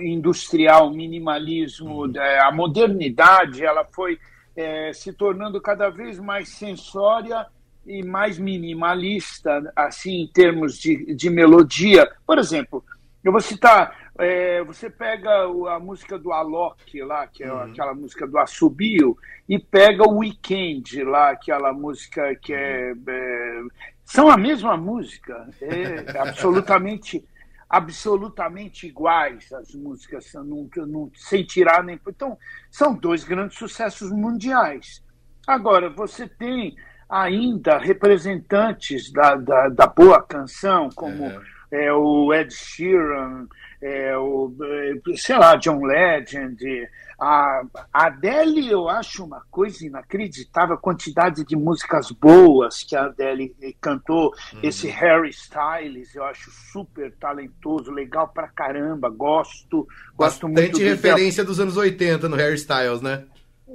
industrial, 0.00 0.90
minimalismo, 0.90 2.06
uhum. 2.06 2.12
é, 2.16 2.40
a 2.40 2.50
modernidade, 2.50 3.64
ela 3.64 3.84
foi 3.84 4.18
é, 4.56 4.92
se 4.92 5.12
tornando 5.12 5.60
cada 5.60 5.88
vez 5.88 6.18
mais 6.18 6.48
sensória 6.48 7.46
e 7.86 8.02
mais 8.02 8.38
minimalista, 8.38 9.72
assim, 9.74 10.22
em 10.22 10.26
termos 10.26 10.78
de, 10.78 11.14
de 11.14 11.30
melodia. 11.30 12.10
Por 12.26 12.38
exemplo, 12.38 12.84
eu 13.22 13.30
vou 13.32 13.40
citar, 13.40 13.99
é, 14.20 14.62
você 14.64 14.88
pega 14.90 15.44
a 15.74 15.80
música 15.80 16.18
do 16.18 16.32
Alok 16.32 17.02
lá, 17.02 17.26
que 17.26 17.42
é 17.42 17.52
uhum. 17.52 17.60
aquela 17.60 17.94
música 17.94 18.26
do 18.26 18.38
Assobio, 18.38 19.16
e 19.48 19.58
pega 19.58 20.08
o 20.08 20.18
Weekend 20.18 21.02
lá, 21.04 21.30
aquela 21.30 21.72
música 21.72 22.34
que 22.36 22.52
é, 22.52 22.92
é 22.92 23.62
são 24.04 24.28
a 24.28 24.36
mesma 24.36 24.76
música, 24.76 25.48
é 25.60 26.10
absolutamente 26.18 27.24
absolutamente 27.70 28.88
iguais 28.88 29.52
as 29.52 29.72
músicas, 29.76 30.32
não, 30.34 30.68
não, 30.88 31.10
sem 31.14 31.44
tirar 31.44 31.84
nem. 31.84 32.00
Então, 32.08 32.36
são 32.68 32.92
dois 32.92 33.22
grandes 33.22 33.56
sucessos 33.56 34.10
mundiais. 34.10 35.04
Agora, 35.46 35.88
você 35.88 36.26
tem 36.26 36.74
ainda 37.08 37.78
representantes 37.78 39.12
da, 39.12 39.36
da, 39.36 39.68
da 39.68 39.86
boa 39.86 40.20
canção, 40.20 40.88
como 40.94 41.26
é. 41.26 41.40
É, 41.72 41.92
o 41.92 42.34
Ed 42.34 42.52
Sheeran, 42.52 43.46
é, 43.82 44.16
o, 44.16 44.54
é, 44.62 45.16
sei 45.16 45.36
lá, 45.36 45.56
John 45.56 45.82
Legend, 45.84 46.88
a, 47.20 47.62
a 47.92 48.06
Adele, 48.06 48.70
eu 48.70 48.88
acho 48.88 49.24
uma 49.24 49.42
coisa 49.50 49.86
inacreditável, 49.86 50.74
a 50.74 50.78
quantidade 50.78 51.44
de 51.44 51.54
músicas 51.54 52.10
boas 52.10 52.82
que 52.82 52.96
a 52.96 53.04
Adele 53.04 53.54
cantou. 53.80 54.32
Uhum. 54.52 54.60
Esse 54.62 54.88
Harry 54.88 55.30
Styles, 55.30 56.14
eu 56.14 56.24
acho 56.24 56.50
super 56.50 57.12
talentoso, 57.16 57.90
legal 57.90 58.28
pra 58.28 58.48
caramba, 58.48 59.10
gosto. 59.10 59.86
gosto 60.16 60.48
Bastante 60.48 60.72
muito 60.72 60.78
referência 60.78 61.44
do... 61.44 61.48
dos 61.48 61.60
anos 61.60 61.76
80 61.76 62.28
no 62.28 62.36
Harry 62.36 62.54
Styles, 62.54 63.02
né? 63.02 63.24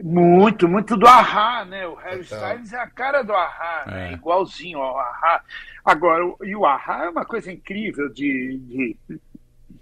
Muito, 0.03 0.67
muito 0.67 0.97
do 0.97 1.07
Ahá, 1.07 1.63
né? 1.63 1.87
O 1.87 1.95
Harry 1.95 2.21
Styles 2.21 2.73
é 2.73 2.79
a 2.79 2.89
cara 2.89 3.23
do 3.23 3.31
Ahá, 3.31 3.85
né? 3.87 4.09
é. 4.09 4.13
igualzinho 4.13 4.79
ao 4.79 4.97
Ahá. 4.97 5.41
Agora, 5.85 6.23
e 6.43 6.55
o 6.55 6.65
Ahá 6.65 7.05
é 7.05 7.09
uma 7.09 7.23
coisa 7.23 7.51
incrível 7.51 8.09
de, 8.09 8.59
de, 8.63 8.97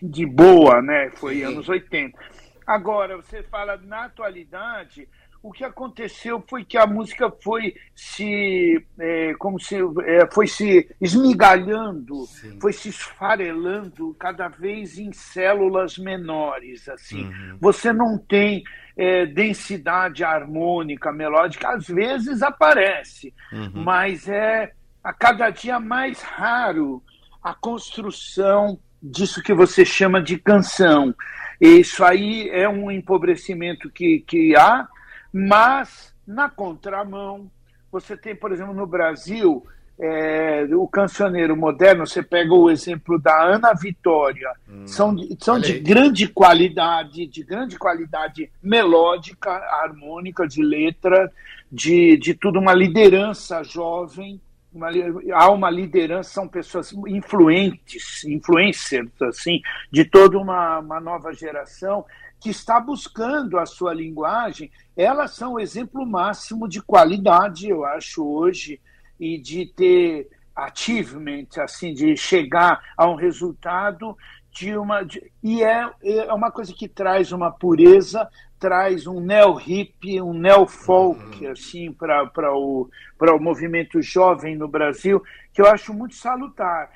de 0.04 0.26
boa, 0.26 0.82
né? 0.82 1.10
Foi 1.12 1.36
Sim. 1.36 1.44
anos 1.44 1.70
80. 1.70 2.20
Agora, 2.68 3.16
você 3.16 3.42
fala 3.44 3.78
na 3.78 4.06
atualidade, 4.06 5.08
o 5.42 5.52
que 5.52 5.64
aconteceu 5.64 6.44
foi 6.48 6.64
que 6.64 6.78
a 6.78 6.86
música 6.86 7.32
foi 7.42 7.76
se 7.96 8.86
é, 9.00 9.34
como 9.38 9.60
se 9.60 9.76
é, 10.06 10.30
foi 10.32 10.48
se 10.48 10.90
esmigalhando, 11.02 12.26
Sim. 12.26 12.60
foi 12.60 12.72
se 12.72 12.90
esfarelando 12.90 14.16
cada 14.20 14.48
vez 14.48 14.98
em 14.98 15.12
células 15.12 15.98
menores. 15.98 16.88
Assim, 16.88 17.26
uhum. 17.26 17.58
você 17.60 17.92
não 17.92 18.18
tem 18.18 18.64
é, 18.96 19.26
densidade 19.26 20.24
harmônica, 20.24 21.12
melódica. 21.12 21.70
Às 21.70 21.88
vezes 21.88 22.42
aparece, 22.42 23.34
uhum. 23.52 23.84
mas 23.84 24.28
é 24.28 24.74
a 25.04 25.14
cada 25.14 25.50
dia 25.50 25.80
mais 25.80 26.22
raro 26.22 27.04
a 27.44 27.54
construção 27.54 28.80
disso 29.04 29.44
que 29.44 29.54
você 29.54 29.84
chama 29.84 30.22
de 30.22 30.38
canção. 30.38 31.14
Isso 31.60 32.04
aí 32.04 32.50
é 32.50 32.68
um 32.70 32.90
empobrecimento 32.90 33.90
que, 33.90 34.24
que 34.26 34.56
há, 34.56 34.88
mas 35.32 36.14
na 36.26 36.50
contramão, 36.50 37.52
você 37.92 38.16
tem, 38.16 38.36
por 38.36 38.52
exemplo, 38.52 38.74
no 38.74 38.88
Brasil, 38.88 39.66
é, 40.00 40.66
o 40.72 40.88
cancioneiro 40.88 41.56
moderno, 41.56 42.08
você 42.08 42.24
pega 42.24 42.54
o 42.54 42.70
exemplo 42.70 43.20
da 43.20 43.44
Ana 43.44 43.74
Vitória, 43.74 44.52
hum, 44.68 44.88
são, 44.88 45.14
de, 45.14 45.38
são 45.40 45.60
de 45.60 45.80
grande 45.80 46.28
qualidade, 46.28 47.28
de 47.28 47.44
grande 47.44 47.78
qualidade 47.78 48.50
melódica, 48.62 49.52
harmônica, 49.52 50.48
de 50.48 50.64
letra, 50.64 51.32
de, 51.72 52.18
de 52.18 52.34
tudo, 52.34 52.60
uma 52.60 52.74
liderança 52.74 53.64
jovem, 53.64 54.42
uma, 54.74 54.90
há 55.34 55.52
uma 55.52 55.70
liderança, 55.70 56.32
são 56.32 56.48
pessoas 56.48 56.94
influentes, 57.08 58.24
influencers, 58.24 59.10
assim, 59.22 59.62
de 59.92 60.04
toda 60.04 60.38
uma, 60.38 60.80
uma 60.80 61.00
nova 61.00 61.32
geração 61.34 62.06
que 62.40 62.50
está 62.50 62.80
buscando 62.80 63.58
a 63.58 63.66
sua 63.66 63.94
linguagem. 63.94 64.72
Elas 64.98 65.32
são 65.32 65.54
o 65.54 65.60
exemplo 65.60 66.06
máximo 66.06 66.68
de 66.68 66.82
qualidade, 66.82 67.70
eu 67.70 67.86
acho, 67.86 68.26
hoje, 68.26 68.82
e 69.20 69.38
de 69.38 69.66
ter 69.66 70.30
achievement, 70.56 71.48
assim, 71.58 71.94
de 71.94 72.18
chegar 72.18 72.82
a 72.98 73.08
um 73.08 73.16
resultado 73.16 74.18
de 74.54 74.78
uma. 74.78 75.04
De, 75.04 75.32
e 75.42 75.64
é, 75.64 75.90
é 76.04 76.34
uma 76.34 76.52
coisa 76.52 76.74
que 76.74 76.88
traz 76.88 77.32
uma 77.32 77.52
pureza 77.52 78.30
traz 78.64 79.06
um 79.08 79.20
neo-hip, 79.20 80.22
um 80.22 80.32
neo-folk 80.32 81.44
uhum. 81.44 81.52
assim, 81.52 81.92
para 81.92 82.56
o, 82.56 82.90
o 83.20 83.40
movimento 83.40 84.02
jovem 84.02 84.56
no 84.56 84.70
Brasil, 84.70 85.22
que 85.54 85.62
eu 85.62 85.68
acho 85.68 85.94
muito 85.94 86.16
salutar. 86.16 86.90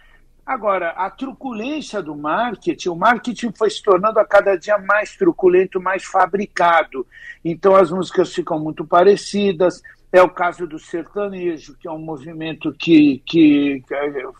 Agora, 0.46 0.92
a 0.92 1.10
truculência 1.10 2.02
do 2.02 2.16
marketing, 2.16 2.88
o 2.88 2.96
marketing 2.96 3.52
foi 3.52 3.70
se 3.70 3.84
tornando 3.84 4.18
a 4.18 4.26
cada 4.26 4.56
dia 4.56 4.78
mais 4.78 5.18
truculento, 5.18 5.82
mais 5.82 6.06
fabricado. 6.06 7.06
Então 7.44 7.76
as 7.76 7.92
músicas 7.92 8.34
ficam 8.34 8.58
muito 8.58 8.88
parecidas. 8.88 9.84
É 10.10 10.22
o 10.22 10.30
caso 10.30 10.66
do 10.66 10.80
sertanejo, 10.80 11.76
que 11.78 11.86
é 11.86 11.92
um 11.92 12.00
movimento 12.00 12.74
que, 12.80 13.22
que 13.26 13.84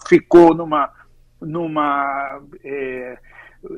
ficou 0.08 0.56
numa, 0.56 0.90
numa 1.42 2.42
é, 2.64 3.18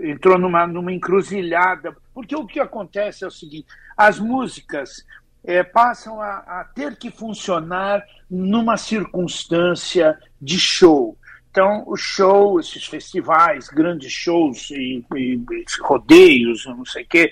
entrou 0.04 0.38
numa, 0.38 0.68
numa 0.68 0.92
encruzilhada, 0.92 1.96
porque 2.14 2.36
o 2.36 2.46
que 2.46 2.60
acontece 2.60 3.24
é 3.24 3.28
o 3.28 3.32
seguinte: 3.32 3.68
as 3.96 4.20
músicas 4.20 5.06
é, 5.44 5.64
passam 5.64 6.22
a, 6.22 6.38
a, 6.38 6.64
ter 6.64 6.98
que 6.98 7.10
funcionar 7.10 8.04
numa 8.30 8.78
circunstância 8.78 10.18
de 10.42 10.60
show. 10.60 11.18
Então, 11.52 11.84
o 11.88 11.96
show, 11.96 12.60
esses 12.60 12.86
festivais, 12.86 13.70
grandes 13.70 14.12
shows 14.12 14.70
e, 14.70 15.04
e, 15.16 15.42
rodeios, 15.82 16.66
não 16.66 16.86
sei 16.86 17.04
o 17.04 17.08
quê, 17.08 17.32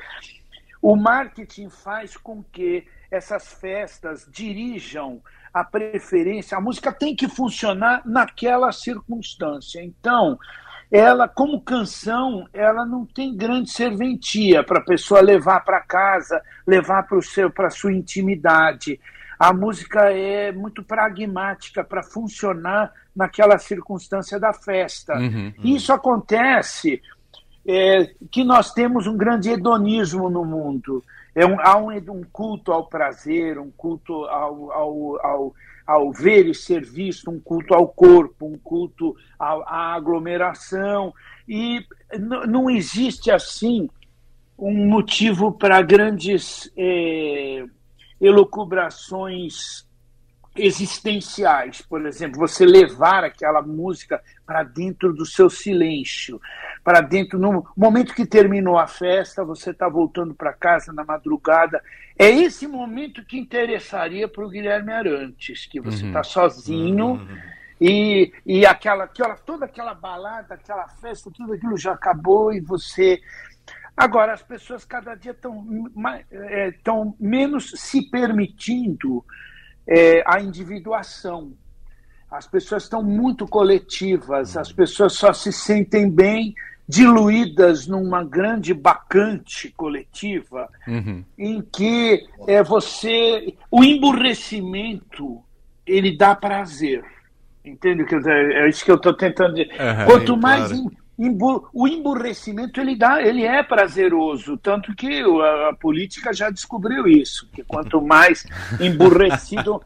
o 0.81 0.95
marketing 0.95 1.69
faz 1.69 2.17
com 2.17 2.43
que 2.43 2.87
essas 3.11 3.53
festas 3.53 4.27
dirijam 4.31 5.21
a 5.59 5.63
preferência. 5.63 6.57
A 6.57 6.61
música 6.61 6.91
tem 6.91 7.15
que 7.15 7.27
funcionar 7.27 8.01
naquela 8.05 8.71
circunstância. 8.71 9.83
Então, 9.83 10.37
ela, 10.91 11.27
como 11.27 11.61
canção, 11.61 12.47
ela 12.53 12.85
não 12.85 13.05
tem 13.05 13.35
grande 13.35 13.71
serventia 13.71 14.63
para 14.63 14.79
a 14.79 14.85
pessoa 14.85 15.21
levar 15.21 15.61
para 15.61 15.81
casa, 15.81 16.41
levar 16.65 17.07
para 17.53 17.67
a 17.67 17.71
sua 17.71 17.91
intimidade. 17.91 18.99
A 19.37 19.53
música 19.53 20.11
é 20.11 20.51
muito 20.51 20.83
pragmática 20.83 21.83
para 21.83 22.01
funcionar 22.01 22.91
naquela 23.15 23.57
circunstância 23.57 24.39
da 24.39 24.53
festa. 24.53 25.13
Uhum, 25.15 25.53
uhum. 25.57 25.75
Isso 25.75 25.91
acontece 25.91 27.01
é, 27.67 28.11
que 28.31 28.43
nós 28.43 28.71
temos 28.71 29.05
um 29.07 29.17
grande 29.17 29.49
hedonismo 29.49 30.29
no 30.29 30.45
mundo. 30.45 31.03
É 31.37 31.45
um, 31.45 31.59
há 31.61 31.77
um, 31.77 31.91
um 31.91 32.23
culto 32.23 32.71
ao 32.71 32.87
prazer, 32.87 33.59
um 33.59 33.69
culto 33.69 34.25
ao, 34.25 34.71
ao, 34.71 35.25
ao 35.25 35.55
ao 35.87 36.11
ver 36.11 36.45
e 36.47 36.53
ser 36.53 36.83
visto, 36.83 37.31
um 37.31 37.39
culto 37.39 37.73
ao 37.73 37.87
corpo, 37.87 38.45
um 38.45 38.57
culto 38.57 39.15
à, 39.39 39.53
à 39.65 39.95
aglomeração. 39.95 41.13
E 41.47 41.85
não 42.19 42.69
existe, 42.69 43.31
assim, 43.31 43.89
um 44.59 44.85
motivo 44.87 45.53
para 45.53 45.81
grandes 45.81 46.69
é, 46.75 47.63
elucubrações 48.19 49.87
existenciais, 50.57 51.81
por 51.81 52.05
exemplo, 52.05 52.39
você 52.39 52.65
levar 52.65 53.23
aquela 53.23 53.61
música 53.61 54.21
para 54.45 54.63
dentro 54.63 55.13
do 55.13 55.25
seu 55.25 55.49
silêncio, 55.49 56.41
para 56.87 57.01
dentro 57.01 57.37
no 57.37 57.67
momento 57.75 58.15
que 58.15 58.25
terminou 58.25 58.79
a 58.79 58.87
festa, 58.87 59.43
você 59.43 59.71
está 59.71 59.89
voltando 59.89 60.33
para 60.33 60.53
casa 60.53 60.93
na 60.93 61.03
madrugada, 61.03 61.83
é 62.17 62.29
esse 62.29 62.65
momento 62.65 63.25
que 63.25 63.37
interessaria 63.37 64.25
para 64.25 64.45
o 64.45 64.49
Guilherme 64.49 64.93
Arantes, 64.93 65.65
que 65.65 65.81
você 65.81 66.05
está 66.05 66.19
uhum. 66.19 66.23
sozinho 66.23 67.05
uhum. 67.07 67.37
e, 67.81 68.31
e 68.45 68.65
aquela, 68.65 69.03
aquela 69.03 69.35
toda 69.35 69.65
aquela 69.65 69.93
balada, 69.93 70.53
aquela 70.53 70.87
festa, 70.87 71.29
tudo 71.29 71.51
aquilo 71.51 71.77
já 71.77 71.91
acabou 71.91 72.53
e 72.53 72.61
você 72.61 73.19
Agora, 73.97 74.31
as 74.31 74.43
pessoas 74.43 74.85
cada 74.85 75.13
dia 75.13 75.31
estão 75.31 75.65
é, 76.31 76.71
tão 76.85 77.17
menos 77.19 77.71
se 77.75 78.09
permitindo 78.09 79.25
é, 79.85 80.23
a 80.25 80.39
individuação. 80.39 81.51
As 82.31 82.47
pessoas 82.47 82.83
estão 82.83 83.03
muito 83.03 83.45
coletivas, 83.45 84.55
as 84.55 84.71
pessoas 84.71 85.13
só 85.13 85.33
se 85.33 85.51
sentem 85.51 86.09
bem 86.09 86.55
diluídas 86.87 87.85
numa 87.85 88.23
grande 88.23 88.73
bacante 88.73 89.73
coletiva, 89.75 90.69
uhum. 90.87 91.23
em 91.37 91.61
que 91.61 92.25
é 92.47 92.63
você 92.63 93.53
o 93.69 93.83
emburrecimento 93.83 95.43
ele 95.85 96.15
dá 96.15 96.33
prazer. 96.35 97.03
Entende? 97.63 98.05
É 98.29 98.69
isso 98.69 98.85
que 98.85 98.91
eu 98.91 98.95
estou 98.95 99.13
tentando 99.13 99.55
dizer. 99.55 99.69
Aham, 99.79 100.05
Quanto 100.05 100.33
sim, 100.35 100.39
mais 100.39 100.71
claro. 100.71 101.69
o 101.73 101.87
emburrecimento 101.87 102.79
ele 102.79 102.95
dá, 102.95 103.21
ele 103.21 103.43
é 103.43 103.61
prazeroso, 103.61 104.57
tanto 104.57 104.95
que 104.95 105.21
a, 105.21 105.69
a 105.69 105.75
política 105.75 106.31
já 106.33 106.49
descobriu 106.49 107.05
isso, 107.07 107.49
que 107.51 107.63
quanto 107.63 107.99
mais 108.05 108.45
emburrecido, 108.79 109.81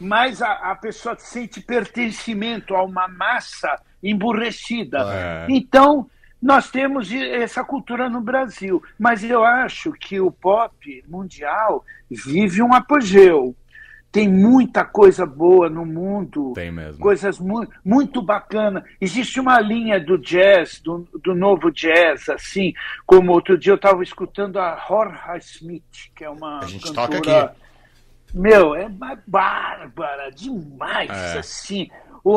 mais 0.00 0.42
a, 0.42 0.72
a 0.72 0.74
pessoa 0.74 1.16
sente 1.16 1.60
pertencimento 1.60 2.74
a 2.74 2.82
uma 2.82 3.06
massa 3.06 3.80
emburrecida. 4.02 4.98
É. 5.12 5.46
Então, 5.48 6.08
nós 6.42 6.70
temos 6.70 7.10
essa 7.12 7.62
cultura 7.62 8.08
no 8.08 8.20
Brasil, 8.20 8.82
mas 8.98 9.22
eu 9.22 9.44
acho 9.44 9.92
que 9.92 10.20
o 10.20 10.30
pop 10.30 11.04
mundial 11.08 11.84
vive 12.10 12.60
um 12.62 12.74
apogeu. 12.74 13.54
Tem 14.10 14.28
muita 14.28 14.84
coisa 14.84 15.24
boa 15.24 15.70
no 15.70 15.86
mundo, 15.86 16.52
Tem 16.54 16.70
mesmo. 16.70 17.00
coisas 17.00 17.38
mu 17.38 17.66
muito 17.82 18.20
bacanas. 18.20 18.84
Existe 19.00 19.40
uma 19.40 19.58
linha 19.58 19.98
do 19.98 20.18
jazz, 20.18 20.80
do, 20.80 21.08
do 21.24 21.34
novo 21.34 21.70
jazz, 21.70 22.28
assim, 22.28 22.74
como 23.06 23.32
outro 23.32 23.56
dia 23.56 23.72
eu 23.72 23.76
estava 23.76 24.02
escutando 24.02 24.58
a 24.58 24.76
Jorge 24.86 25.38
Smith, 25.56 26.10
que 26.14 26.24
é 26.24 26.28
uma 26.28 26.58
A 26.58 26.66
gente 26.66 26.92
cantora... 26.92 27.20
toca 27.20 27.44
aqui. 27.46 27.56
Meu, 28.34 28.74
é 28.74 28.86
ba- 28.88 29.18
bárbara 29.26 30.30
demais, 30.30 31.08
É. 31.10 31.38
assim. 31.38 31.88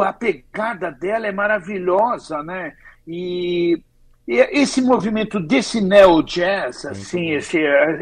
A 0.02 0.14
pegada 0.14 0.90
dela 0.92 1.28
é 1.28 1.32
maravilhosa, 1.34 2.42
né? 2.42 2.74
E, 3.08 3.82
e 4.28 4.38
esse 4.60 4.82
movimento 4.82 5.40
desse 5.40 5.80
neo 5.80 6.24
jazz, 6.24 6.86
assim, 6.86 7.32
esse, 7.32 7.60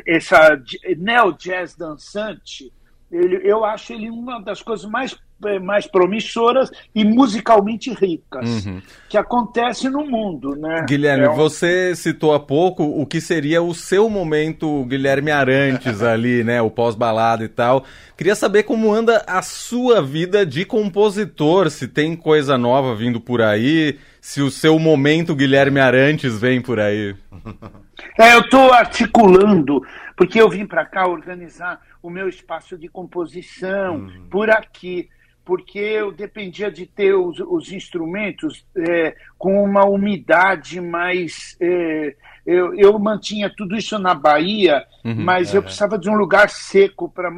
essa 0.07 0.57
neo 0.97 1.33
jazz 1.33 1.75
dançante, 1.75 2.71
ele, 3.11 3.41
eu 3.43 3.65
acho 3.65 3.93
ele 3.93 4.09
uma 4.09 4.39
das 4.39 4.61
coisas 4.61 4.89
mais, 4.89 5.17
mais 5.59 5.87
promissoras 5.87 6.69
e 6.93 7.03
musicalmente 7.05 7.91
ricas 7.93 8.65
Uhum. 8.65 8.81
que 9.09 9.17
acontece 9.17 9.89
no 9.89 10.05
mundo, 10.05 10.55
né? 10.55 10.85
Guilherme, 10.87 11.25
É 11.25 11.29
um- 11.29 11.35
você 11.35 11.95
citou 11.95 12.33
há 12.33 12.39
pouco 12.39 12.83
o 12.83 13.05
que 13.05 13.19
seria 13.21 13.61
o 13.61 13.73
seu 13.73 14.09
momento 14.09 14.83
Guilherme 14.85 15.31
Arantes 15.31 16.01
ali, 16.03 16.43
né? 16.43 16.61
O 16.61 16.69
pós-balada 16.71 17.43
e 17.43 17.47
tal. 17.49 17.83
Queria 18.17 18.35
saber 18.35 18.63
como 18.63 18.93
anda 18.93 19.23
a 19.27 19.41
sua 19.41 20.01
vida 20.01 20.45
de 20.45 20.65
compositor, 20.65 21.69
se 21.69 21.87
tem 21.87 22.15
coisa 22.15 22.57
nova 22.57 22.95
vindo 22.95 23.19
por 23.19 23.41
aí, 23.41 23.97
se 24.21 24.41
o 24.41 24.49
seu 24.51 24.77
momento 24.79 25.35
Guilherme 25.35 25.79
Arantes 25.79 26.39
vem 26.39 26.61
por 26.61 26.79
aí. 26.79 27.15
É, 28.19 28.33
eu 28.35 28.41
estou 28.41 28.73
articulando, 28.73 29.81
porque 30.17 30.41
eu 30.41 30.49
vim 30.49 30.65
para 30.65 30.83
cá 30.83 31.07
organizar 31.07 31.79
o 32.01 32.09
meu 32.09 32.27
espaço 32.27 32.77
de 32.77 32.87
composição 32.89 34.07
por 34.29 34.49
aqui, 34.49 35.07
porque 35.45 35.79
eu 35.79 36.11
dependia 36.11 36.71
de 36.71 36.85
ter 36.85 37.13
os, 37.13 37.39
os 37.39 37.71
instrumentos 37.71 38.65
é, 38.75 39.15
com 39.37 39.63
uma 39.63 39.85
umidade 39.85 40.79
mais. 40.79 41.57
é, 41.59 42.15
eu, 42.45 42.73
eu 42.75 42.99
mantinha 42.99 43.51
tudo 43.55 43.75
isso 43.75 43.97
na 43.97 44.13
Bahia, 44.13 44.85
mas 45.03 45.53
eu 45.53 45.63
precisava 45.63 45.97
de 45.97 46.09
um 46.09 46.15
lugar 46.15 46.49
seco 46.49 47.09
para 47.09 47.31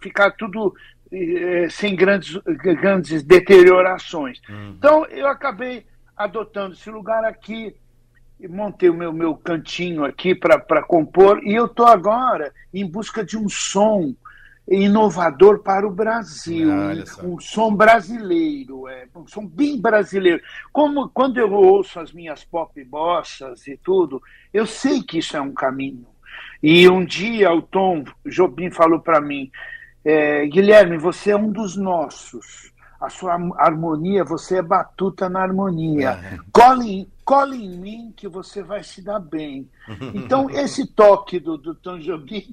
ficar 0.00 0.30
tudo 0.30 0.74
é, 1.12 1.68
sem 1.70 1.94
grandes, 1.94 2.34
grandes 2.80 3.22
deteriorações. 3.22 4.40
Então 4.78 5.04
eu 5.06 5.26
acabei 5.26 5.86
adotando 6.16 6.74
esse 6.74 6.90
lugar 6.90 7.24
aqui 7.24 7.74
e 8.40 8.48
montei 8.48 8.88
o 8.88 8.94
meu, 8.94 9.12
meu 9.12 9.34
cantinho 9.34 10.04
aqui 10.04 10.34
para 10.34 10.82
compor 10.82 11.42
e 11.42 11.54
eu 11.54 11.66
estou 11.66 11.86
agora 11.86 12.52
em 12.72 12.86
busca 12.86 13.24
de 13.24 13.36
um 13.36 13.48
som 13.48 14.14
inovador 14.70 15.60
para 15.60 15.86
o 15.86 15.90
Brasil, 15.90 16.68
só. 17.06 17.22
um 17.22 17.40
som 17.40 17.74
brasileiro, 17.74 18.86
é, 18.88 19.06
um 19.14 19.26
som 19.26 19.46
bem 19.46 19.80
brasileiro. 19.80 20.42
Como 20.72 21.08
quando 21.08 21.38
eu 21.38 21.50
ouço 21.52 21.98
as 22.00 22.12
minhas 22.12 22.44
pop 22.44 22.82
bossas 22.84 23.66
e 23.66 23.76
tudo, 23.78 24.20
eu 24.52 24.66
sei 24.66 25.02
que 25.02 25.18
isso 25.18 25.36
é 25.36 25.40
um 25.40 25.52
caminho. 25.52 26.06
E 26.62 26.88
um 26.88 27.04
dia 27.04 27.52
o 27.52 27.62
Tom 27.62 28.04
Jobim 28.26 28.70
falou 28.70 29.00
para 29.00 29.20
mim, 29.20 29.50
é, 30.04 30.46
Guilherme, 30.46 30.98
você 30.98 31.30
é 31.30 31.36
um 31.36 31.50
dos 31.50 31.76
nossos. 31.76 32.72
A 33.00 33.08
sua 33.08 33.34
harmonia, 33.58 34.24
você 34.24 34.58
é 34.58 34.62
batuta 34.62 35.28
na 35.28 35.40
harmonia. 35.40 36.40
Cole, 36.52 36.90
em- 36.90 37.08
cole 37.24 37.64
em 37.64 37.78
mim 37.78 38.12
que 38.16 38.26
você 38.26 38.60
vai 38.60 38.82
se 38.82 39.00
dar 39.02 39.20
bem. 39.20 39.68
Então, 40.14 40.50
esse 40.50 40.84
toque 40.84 41.38
do, 41.38 41.56
do 41.56 41.76
Tom 41.76 41.98
Jobim, 42.00 42.52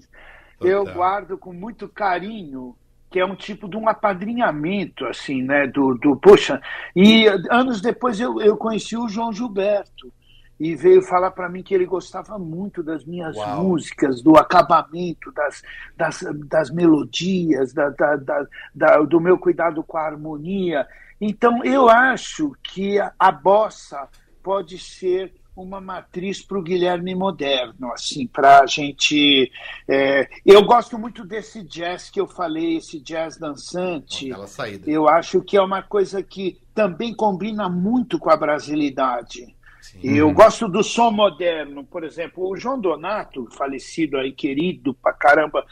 eu 0.62 0.80
Total. 0.80 0.94
guardo 0.96 1.38
com 1.38 1.54
muito 1.54 1.88
carinho, 1.88 2.76
que 3.10 3.20
é 3.20 3.26
um 3.26 3.36
tipo 3.36 3.70
de 3.70 3.78
um 3.78 3.88
apadrinhamento, 3.88 5.06
assim, 5.06 5.42
né? 5.42 5.68
Do, 5.68 5.96
do 5.96 6.16
poxa. 6.18 6.62
E 6.96 7.28
anos 7.50 7.82
depois 7.82 8.20
eu, 8.20 8.42
eu 8.42 8.58
conheci 8.58 8.98
o 8.98 9.08
João 9.08 9.32
Gilberto. 9.32 10.12
E 10.58 10.74
veio 10.74 11.02
falar 11.02 11.32
para 11.32 11.50
mim 11.50 11.62
que 11.62 11.76
ele 11.76 11.86
gostava 11.86 12.40
muito 12.40 12.82
das 12.82 13.04
minhas 13.04 13.36
Uau. 13.36 13.64
músicas, 13.66 14.22
do 14.22 14.38
acabamento, 14.38 15.30
das, 15.34 15.62
das, 15.98 16.24
das 16.48 16.70
melodias, 16.72 17.74
da, 17.74 17.90
da, 17.90 18.16
da- 18.16 18.48
da- 18.74 19.00
do 19.02 19.20
meu 19.20 19.38
cuidado 19.38 19.84
com 19.84 19.98
a 19.98 20.06
harmonia. 20.06 20.88
Então, 21.20 21.62
eu 21.66 21.90
acho 21.90 22.56
que 22.64 22.98
a, 22.98 23.12
a 23.20 23.34
bossa 23.34 24.08
pode 24.42 24.80
ser 24.80 25.34
uma 25.56 25.80
matriz 25.80 26.42
para 26.42 26.58
o 26.58 26.62
Guilherme 26.62 27.16
moderno, 27.16 27.92
assim, 27.92 28.28
para 28.28 28.62
a 28.62 28.66
gente. 28.66 29.52
é, 29.88 30.28
eu 30.46 30.64
gosto 30.66 30.98
muito 30.98 31.26
desse 31.26 31.64
jazz 31.64 32.10
que 32.10 32.20
eu 32.20 32.28
falei, 32.28 32.78
esse 32.78 33.00
jazz 33.00 33.38
dançante. 33.38 34.32
Aquela 34.32 34.48
saída. 34.48 34.90
Eu 34.90 35.08
acho 35.08 35.42
que 35.42 35.56
é 35.56 35.62
uma 35.62 35.82
coisa 35.82 36.22
que 36.22 36.60
também 36.74 37.16
combina 37.16 37.70
muito 37.70 38.20
com 38.20 38.30
a 38.30 38.36
brasilidade. 38.36 39.56
Sim. 39.82 40.00
Eu 40.04 40.34
gosto 40.34 40.68
do 40.68 40.84
som 40.84 41.12
moderno, 41.12 41.86
por 41.86 42.04
exemplo, 42.04 42.50
o 42.50 42.58
João 42.58 42.80
Donato, 42.80 43.48
falecido 43.52 44.18
aí, 44.18 44.32
querido 44.32 44.94
pra 44.96 45.14
caramba, 45.14 45.64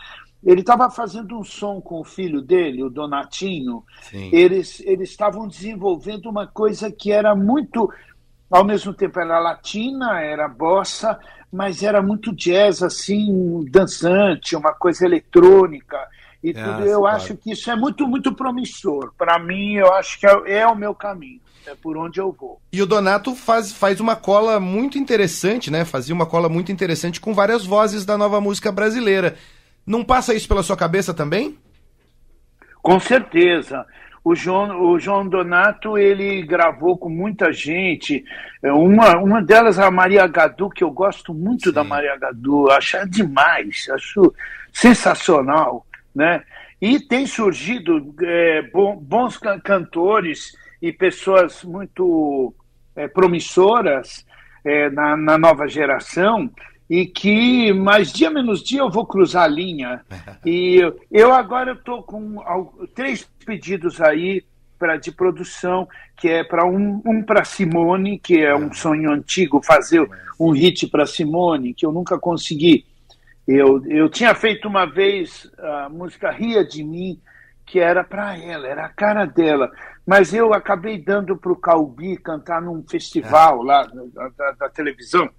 ele 0.45 0.59
estava 0.59 0.89
fazendo 0.89 1.37
um 1.37 1.43
som 1.43 1.79
com 1.79 2.01
o 2.01 2.03
filho 2.03 2.41
dele, 2.41 2.83
o 2.83 2.89
Donatinho. 2.89 3.83
Sim. 4.01 4.29
Eles 4.31 4.81
eles 4.81 5.09
estavam 5.09 5.47
desenvolvendo 5.47 6.29
uma 6.29 6.45
coisa 6.45 6.91
que 6.91 7.11
era 7.11 7.33
muito, 7.35 7.91
ao 8.49 8.63
mesmo 8.63 8.93
tempo 8.93 9.19
era 9.19 9.39
latina, 9.39 10.21
era 10.21 10.47
bossa, 10.47 11.19
mas 11.51 11.83
era 11.83 12.01
muito 12.01 12.33
jazz, 12.35 12.81
assim, 12.81 13.65
dançante, 13.69 14.55
uma 14.55 14.73
coisa 14.73 15.05
eletrônica. 15.05 15.97
E 16.43 16.51
Ah, 16.51 16.63
tudo. 16.63 16.87
Eu 16.87 17.01
claro. 17.01 17.15
acho 17.15 17.37
que 17.37 17.51
isso 17.51 17.71
é 17.71 17.75
muito, 17.75 18.07
muito 18.07 18.33
promissor. 18.33 19.13
Para 19.17 19.39
mim, 19.39 19.75
eu 19.75 19.93
acho 19.93 20.19
que 20.19 20.27
é, 20.27 20.59
é 20.59 20.67
o 20.67 20.75
meu 20.75 20.93
caminho, 20.93 21.39
é 21.65 21.73
por 21.75 21.95
onde 21.95 22.19
eu 22.19 22.35
vou. 22.37 22.59
E 22.71 22.81
o 22.81 22.85
Donato 22.85 23.33
faz, 23.35 23.71
faz 23.71 23.99
uma 24.01 24.15
cola 24.15 24.59
muito 24.59 24.97
interessante, 24.97 25.71
né? 25.71 25.85
Fazia 25.85 26.13
uma 26.13 26.25
cola 26.25 26.49
muito 26.49 26.71
interessante 26.71 27.21
com 27.21 27.33
várias 27.33 27.65
vozes 27.65 28.03
da 28.05 28.17
nova 28.17 28.41
música 28.41 28.71
brasileira. 28.71 29.35
Não 29.85 30.03
passa 30.03 30.33
isso 30.33 30.47
pela 30.47 30.63
sua 30.63 30.75
cabeça 30.75 31.13
também? 31.13 31.57
Com 32.81 32.99
certeza. 32.99 33.85
O 34.23 34.33
João, 34.35 34.81
o 34.81 34.97
João 34.99 35.27
Donato, 35.27 35.97
ele 35.97 36.41
gravou 36.43 36.97
com 36.97 37.09
muita 37.09 37.51
gente. 37.51 38.23
É, 38.63 38.71
Uma, 38.71 39.17
uma 39.17 39.41
delas, 39.41 39.77
a 39.77 39.91
Maria 39.91 40.25
Gadu, 40.27 40.69
que 40.69 40.83
eu 40.83 40.89
gosto 40.91 41.33
muito 41.33 41.65
Sim. 41.69 41.73
da 41.73 41.83
Maria 41.83 42.15
Gadu. 42.17 42.71
Acho 42.71 43.05
demais, 43.09 43.87
acho 43.93 44.33
sensacional. 44.71 45.85
Né? 46.15 46.43
E 46.81 46.99
tem 46.99 47.25
surgido 47.25 48.13
é, 48.21 48.61
bons 49.01 49.37
can- 49.37 49.59
cantores 49.59 50.55
e 50.81 50.91
pessoas 50.91 51.63
muito 51.63 52.53
é, 52.95 53.07
promissoras 53.07 54.25
é, 54.63 54.89
na, 54.89 55.17
na 55.17 55.37
nova 55.37 55.67
geração 55.67 56.49
e 56.89 57.05
que 57.07 57.73
mais 57.73 58.11
dia 58.13 58.29
menos 58.29 58.61
dia 58.61 58.79
eu 58.81 58.89
vou 58.91 59.05
cruzar 59.05 59.43
a 59.43 59.47
linha. 59.47 60.01
E 60.45 60.75
eu- 60.75 60.99
eu 61.09 61.33
agora 61.33 61.71
estou 61.71 62.03
com 62.03 62.35
três 62.93 63.23
pedidos 63.43 64.01
aí 64.01 64.43
pra, 64.79 64.97
de 64.97 65.11
produção, 65.11 65.87
que 66.17 66.27
é 66.29 66.43
para 66.43 66.65
um, 66.65 67.01
um 67.05 67.21
para 67.23 67.43
Simone, 67.43 68.17
que 68.19 68.41
é 68.41 68.55
um 68.55 68.73
sonho 68.73 69.11
antigo, 69.11 69.61
fazer 69.61 70.07
um 70.39 70.51
hit 70.51 70.87
para 70.87 71.05
Simone, 71.05 71.73
que 71.73 71.85
eu 71.85 71.91
nunca 71.91 72.17
consegui. 72.17 72.85
Eu, 73.47 73.85
eu 73.87 74.09
tinha 74.09 74.33
feito 74.33 74.67
uma 74.67 74.85
vez 74.85 75.51
a 75.59 75.89
música 75.89 76.31
Ria 76.31 76.63
de 76.65 76.83
Mim, 76.83 77.19
que 77.65 77.79
era 77.79 78.03
para 78.03 78.37
ela, 78.37 78.67
era 78.67 78.85
a 78.85 78.89
cara 78.89 79.25
dela. 79.25 79.71
Mas 80.05 80.33
eu 80.33 80.53
acabei 80.53 80.97
dando 80.97 81.35
para 81.37 81.51
o 81.51 81.55
Calbi 81.55 82.17
cantar 82.17 82.61
num 82.61 82.83
festival 82.83 83.61
lá 83.63 83.83
da, 83.83 84.29
da- 84.29 84.51
da 84.51 84.69
televisão. 84.69 85.29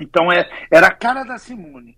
Então 0.00 0.30
é, 0.30 0.48
era 0.70 0.86
a 0.88 0.94
cara 0.94 1.24
da 1.24 1.38
Simone. 1.38 1.96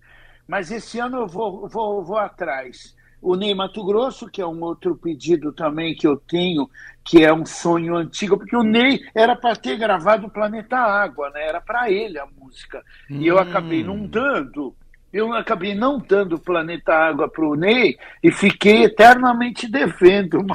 Mas 0.48 0.70
esse 0.70 0.98
ano 0.98 1.18
eu 1.18 1.26
vou, 1.26 1.68
vou, 1.68 2.04
vou 2.04 2.16
atrás. 2.18 2.96
O 3.22 3.36
Ney 3.36 3.54
Mato 3.54 3.84
Grosso, 3.84 4.28
que 4.28 4.40
é 4.40 4.46
um 4.46 4.62
outro 4.62 4.96
pedido 4.96 5.52
também 5.52 5.94
que 5.94 6.06
eu 6.06 6.16
tenho, 6.16 6.68
que 7.04 7.24
é 7.24 7.32
um 7.32 7.44
sonho 7.44 7.96
antigo, 7.96 8.38
porque 8.38 8.56
o 8.56 8.62
Ney 8.62 9.00
era 9.14 9.36
para 9.36 9.56
ter 9.56 9.76
gravado 9.76 10.26
o 10.26 10.30
Planeta 10.30 10.76
Água, 10.76 11.30
né? 11.30 11.46
era 11.46 11.60
para 11.60 11.90
ele 11.90 12.18
a 12.18 12.26
música. 12.26 12.82
E 13.08 13.26
eu 13.26 13.38
acabei 13.38 13.84
não 13.84 14.06
dando, 14.06 14.74
eu 15.12 15.32
acabei 15.32 15.74
não 15.74 15.98
dando 15.98 16.36
o 16.36 16.40
Planeta 16.40 16.94
Água 16.94 17.28
para 17.28 17.44
o 17.44 17.54
Ney 17.54 17.98
e 18.22 18.30
fiquei 18.30 18.84
eternamente 18.84 19.68
devendo 19.68 20.40
uma, 20.40 20.54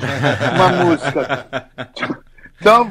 uma 0.54 0.70
música. 0.86 1.70
Então 2.60 2.90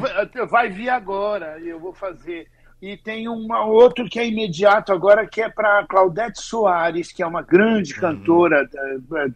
vai 0.49 0.69
vir 0.69 0.91
agora 0.91 1.59
eu 1.59 1.81
vou 1.81 1.93
fazer. 1.93 2.47
E 2.85 2.99
tem 2.99 3.27
um 3.31 3.51
outro 3.51 4.07
que 4.11 4.19
é 4.19 4.29
imediato 4.29 4.93
agora, 4.93 5.27
que 5.27 5.41
é 5.41 5.49
para 5.49 5.87
Claudete 5.87 6.43
Soares, 6.43 7.11
que 7.11 7.23
é 7.23 7.27
uma 7.27 7.41
grande 7.41 7.95
uhum. 7.95 8.01
cantora 8.01 8.69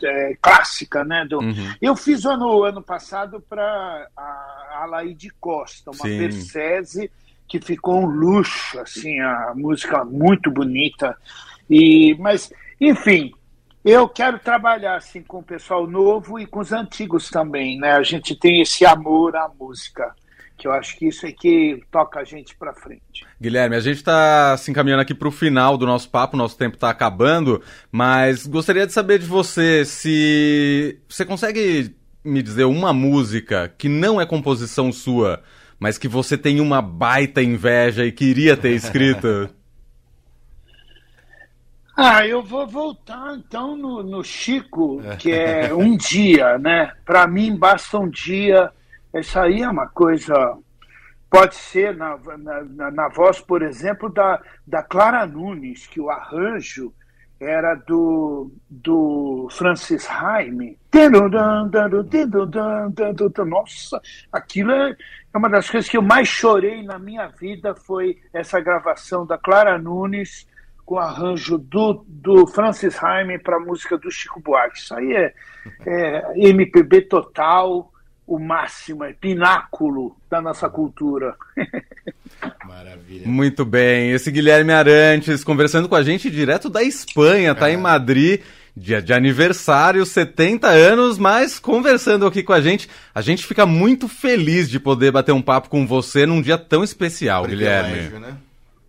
é, 0.03 0.37
clássica, 0.39 1.03
né? 1.03 1.25
Do... 1.25 1.39
Uhum. 1.39 1.75
Eu 1.81 1.97
fiz 1.97 2.27
ano, 2.27 2.63
ano 2.63 2.83
passado 2.83 3.43
para 3.49 4.07
a 4.15 4.83
Alaide 4.83 5.31
Costa, 5.41 5.91
uma 5.93 6.07
Sim. 6.07 6.19
Persese 6.19 7.11
que 7.49 7.59
ficou 7.59 8.03
um 8.03 8.07
luxo, 8.07 8.79
assim, 8.81 9.19
a 9.19 9.55
música 9.57 10.05
muito 10.05 10.51
bonita. 10.51 11.17
E, 11.71 12.15
mas, 12.19 12.53
enfim, 12.79 13.33
eu 13.83 14.07
quero 14.11 14.39
trabalhar 14.39 14.97
assim 14.97 15.23
com 15.23 15.39
o 15.39 15.43
pessoal 15.43 15.87
novo 15.87 16.39
e 16.39 16.45
com 16.45 16.61
os 16.61 16.71
antigos 16.71 17.31
também, 17.31 17.79
né? 17.79 17.93
A 17.93 18.03
gente 18.03 18.37
tem 18.37 18.61
esse 18.61 18.85
amor 18.85 19.35
à 19.37 19.49
música 19.59 20.15
que 20.59 20.67
eu 20.67 20.73
acho 20.73 20.99
que 20.99 21.07
isso 21.07 21.25
é 21.25 21.33
que 21.33 21.81
toca 21.91 22.19
a 22.19 22.25
gente 22.25 22.57
para 22.57 22.75
frente. 22.75 23.25
Guilherme, 23.41 23.77
a 23.77 23.81
gente 23.81 23.99
está 23.99 24.57
se 24.57 24.71
encaminhando 24.71 25.01
aqui 25.01 25.15
para 25.15 25.29
o 25.29 25.31
final 25.31 25.79
do 25.79 25.87
nosso 25.87 26.11
papo, 26.11 26.37
nosso 26.37 26.59
tempo 26.59 26.75
está 26.75 26.91
acabando, 26.91 27.63
mas 27.93 28.45
gostaria 28.45 28.87
de 28.87 28.93
saber 28.93 29.21
de 29.21 29.27
você 29.27 29.85
se 29.85 30.99
você 31.09 31.25
consegue 31.25 31.97
me 32.25 32.43
dizer 32.43 32.65
uma 32.65 32.93
música 32.93 33.73
que 33.79 33.89
não 33.89 34.21
é 34.21 34.27
composição 34.27 34.91
sua, 34.91 35.43
mas 35.79 35.97
que 35.97 36.09
você 36.09 36.37
tem 36.37 36.61
uma 36.61 36.83
baita 36.83 37.41
inveja 37.41 38.05
e 38.05 38.11
queria 38.11 38.57
ter 38.57 38.73
escrito. 38.73 39.49
Ah, 42.01 42.25
eu 42.25 42.45
vou 42.45 42.65
voltar 42.65 43.35
então 43.35 43.77
no, 43.77 44.05
no 44.05 44.23
Chico, 44.23 45.03
que 45.19 45.33
é 45.33 45.75
um 45.75 45.97
dia, 45.97 46.57
né? 46.57 46.93
Para 47.05 47.27
mim 47.27 47.57
basta 47.57 47.99
um 47.99 48.09
dia 48.09 48.71
isso 49.15 49.39
aí 49.39 49.63
é 49.63 49.69
uma 49.69 49.87
coisa. 49.89 50.57
Pode 51.31 51.57
ser 51.57 51.95
na, 51.95 52.19
na, 52.39 52.91
na, 52.91 53.09
voz, 53.09 53.39
por 53.41 53.63
exemplo, 53.63 54.09
da, 54.09 54.41
da 54.67 54.83
Clara 54.83 55.27
Nunes, 55.27 55.87
que 55.87 56.01
o 56.01 56.09
arranjo 56.09 56.93
era 57.41 57.75
do, 57.75 58.51
do 58.69 59.49
Francis 59.51 60.09
Haime. 60.11 60.79
Nossa, 63.45 64.01
aquilo 64.33 64.73
é, 64.73 64.97
é 65.33 65.39
uma 65.39 65.49
das 65.49 65.71
coisas 65.71 65.89
que 65.89 65.97
eu 65.97 66.03
mais 66.03 66.29
chorei 66.29 66.83
na 66.83 66.99
minha 66.99 67.29
vida 67.29 67.75
foi 67.75 68.19
essa 68.33 68.59
gravação 68.61 69.27
da 69.27 69.39
Clara 69.39 69.79
Nunes 69.79 70.49
com 70.85 70.99
arranjo 70.99 71.59
do, 71.59 72.03
do 72.09 72.47
Francis 72.47 73.03
Haime 73.05 73.39
para 73.39 73.57
a 73.57 73.61
música 73.61 73.99
do 73.99 74.11
Chico 74.11 74.41
Buarque. 74.41 74.79
Isso 74.79 74.95
aí 74.95 75.13
é, 75.13 75.35
é 75.87 76.33
MPB 76.35 77.03
total 77.03 77.93
o 78.29 78.39
máximo, 78.39 79.03
é 79.05 79.15
pináculo 79.15 80.15
da 80.29 80.39
nossa 80.41 80.69
cultura. 80.69 81.35
Maravilha. 82.63 83.27
Muito 83.27 83.65
bem. 83.65 84.13
Esse 84.13 84.31
Guilherme 84.31 84.71
Arantes 84.71 85.43
conversando 85.43 85.89
com 85.89 85.95
a 85.95 86.03
gente 86.03 86.31
direto 86.31 86.69
da 86.69 86.83
Espanha, 86.83 87.55
tá 87.55 87.71
é. 87.71 87.73
em 87.73 87.79
Madrid. 87.79 88.43
Dia 88.77 89.03
de 89.03 89.13
aniversário, 89.13 90.07
70 90.07 90.69
anos, 90.69 91.19
mas 91.19 91.59
conversando 91.59 92.25
aqui 92.25 92.45
com 92.45 92.53
a 92.53 92.61
gente, 92.61 92.89
a 93.13 93.21
gente 93.21 93.45
fica 93.45 93.67
muito 93.67 94.07
feliz 94.07 94.71
de 94.71 94.79
poder 94.79 95.11
bater 95.11 95.33
um 95.33 95.43
papo 95.43 95.69
com 95.69 95.85
você 95.85 96.25
num 96.25 96.41
dia 96.41 96.57
tão 96.57 96.85
especial, 96.85 97.45
Guilherme. 97.45 98.21
Né? 98.21 98.37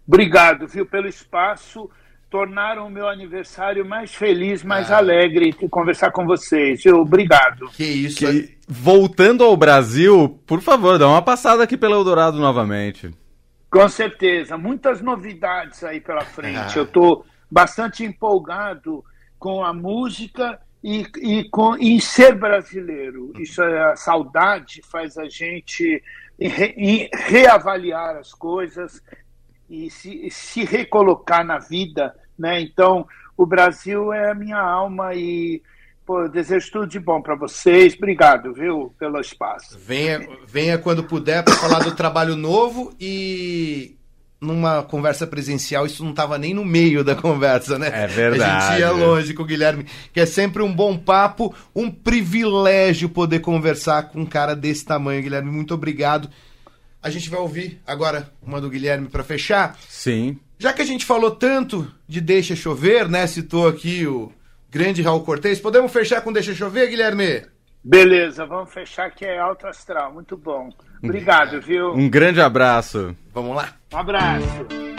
Obrigado, 0.07 0.67
viu, 0.67 0.85
pelo 0.85 1.07
espaço 1.07 1.89
tornaram 2.29 2.87
o 2.87 2.89
meu 2.89 3.07
aniversário 3.07 3.85
mais 3.85 4.13
feliz, 4.13 4.63
mais 4.63 4.91
ah. 4.91 4.97
alegre 4.97 5.51
de 5.51 5.67
conversar 5.67 6.11
com 6.11 6.25
vocês. 6.25 6.85
Eu, 6.85 6.97
obrigado. 6.97 7.67
Que 7.69 7.83
isso. 7.83 8.19
Que, 8.19 8.57
voltando 8.67 9.43
ao 9.43 9.57
Brasil, 9.57 10.39
por 10.45 10.61
favor, 10.61 10.97
dá 10.99 11.07
uma 11.07 11.21
passada 11.21 11.63
aqui 11.63 11.75
pelo 11.75 11.95
Eldorado 11.95 12.37
novamente. 12.37 13.11
Com 13.69 13.87
certeza. 13.89 14.57
Muitas 14.57 15.01
novidades 15.01 15.83
aí 15.83 15.99
pela 15.99 16.21
frente. 16.21 16.57
Ah. 16.57 16.73
Eu 16.75 16.83
estou 16.83 17.25
bastante 17.49 18.03
empolgado 18.03 19.03
com 19.39 19.63
a 19.63 19.73
música 19.73 20.59
e, 20.83 21.05
e 21.21 21.49
com 21.49 21.75
em 21.77 21.99
ser 21.99 22.35
brasileiro. 22.35 23.33
Isso 23.39 23.61
é 23.61 23.91
a 23.91 23.95
saudade 23.95 24.81
faz 24.83 25.17
a 25.17 25.27
gente 25.27 26.01
re, 26.39 27.09
reavaliar 27.13 28.17
as 28.17 28.33
coisas 28.33 29.01
e 29.69 29.89
se, 29.89 30.27
se 30.31 30.63
recolocar 30.63 31.45
na 31.45 31.59
vida, 31.59 32.15
né? 32.37 32.59
Então, 32.59 33.07
o 33.37 33.45
Brasil 33.45 34.11
é 34.11 34.31
a 34.31 34.35
minha 34.35 34.59
alma 34.59 35.13
e 35.13 35.61
pô, 36.05 36.27
desejo 36.27 36.71
tudo 36.71 36.87
de 36.87 36.99
bom 36.99 37.21
para 37.21 37.35
vocês. 37.35 37.93
Obrigado, 37.95 38.51
viu, 38.53 38.93
pelo 38.97 39.19
espaço. 39.19 39.77
Venha, 39.77 40.27
venha 40.47 40.77
quando 40.77 41.03
puder 41.03 41.43
para 41.43 41.53
falar 41.55 41.79
do 41.79 41.95
trabalho 41.95 42.35
novo 42.35 42.91
e 42.99 43.95
numa 44.41 44.81
conversa 44.81 45.27
presencial, 45.27 45.85
isso 45.85 46.03
não 46.03 46.11
estava 46.11 46.37
nem 46.37 46.53
no 46.53 46.63
meio 46.63 47.03
da 47.03 47.13
conversa, 47.13 47.77
né? 47.77 47.91
É 47.93 48.07
verdade. 48.07 48.43
A 48.43 48.69
gente 48.71 48.79
ia 48.79 48.91
longe 48.91 49.33
com 49.33 49.43
o 49.43 49.45
Guilherme, 49.45 49.85
que 50.13 50.19
é 50.19 50.25
sempre 50.25 50.63
um 50.63 50.73
bom 50.73 50.97
papo, 50.97 51.53
um 51.75 51.91
privilégio 51.91 53.09
poder 53.09 53.39
conversar 53.39 54.09
com 54.09 54.21
um 54.21 54.25
cara 54.25 54.55
desse 54.55 54.85
tamanho, 54.85 55.21
Guilherme. 55.21 55.51
Muito 55.51 55.73
obrigado. 55.73 56.29
A 57.01 57.09
gente 57.09 57.29
vai 57.29 57.39
ouvir 57.39 57.81
agora 57.87 58.29
uma 58.41 58.59
do 58.59 58.69
Guilherme 58.69 59.07
para 59.07 59.23
fechar. 59.23 59.77
Sim. 59.87 60.37
Já 60.57 60.73
que 60.73 60.81
a 60.81 60.85
gente 60.85 61.05
falou 61.05 61.31
tanto 61.31 61.89
de 62.07 62.19
Deixa 62.19 62.55
Chover, 62.55 63.07
né? 63.07 63.25
Citou 63.25 63.67
aqui 63.67 64.05
o 64.05 64.31
grande 64.69 65.01
Raul 65.01 65.23
Cortez, 65.23 65.59
podemos 65.59 65.91
fechar 65.91 66.21
com 66.21 66.33
Deixa 66.33 66.53
Chover, 66.53 66.89
Guilherme? 66.89 67.45
Beleza, 67.81 68.45
vamos 68.45 68.73
fechar 68.73 69.09
que 69.11 69.25
é 69.25 69.39
alto 69.39 69.65
astral, 69.65 70.13
muito 70.13 70.35
bom. 70.35 70.69
Obrigado, 71.01 71.61
viu? 71.61 71.93
Um 71.93 72.09
grande 72.09 72.41
abraço. 72.41 73.15
Vamos 73.33 73.55
lá. 73.55 73.73
Um 73.93 73.97
abraço. 73.97 74.98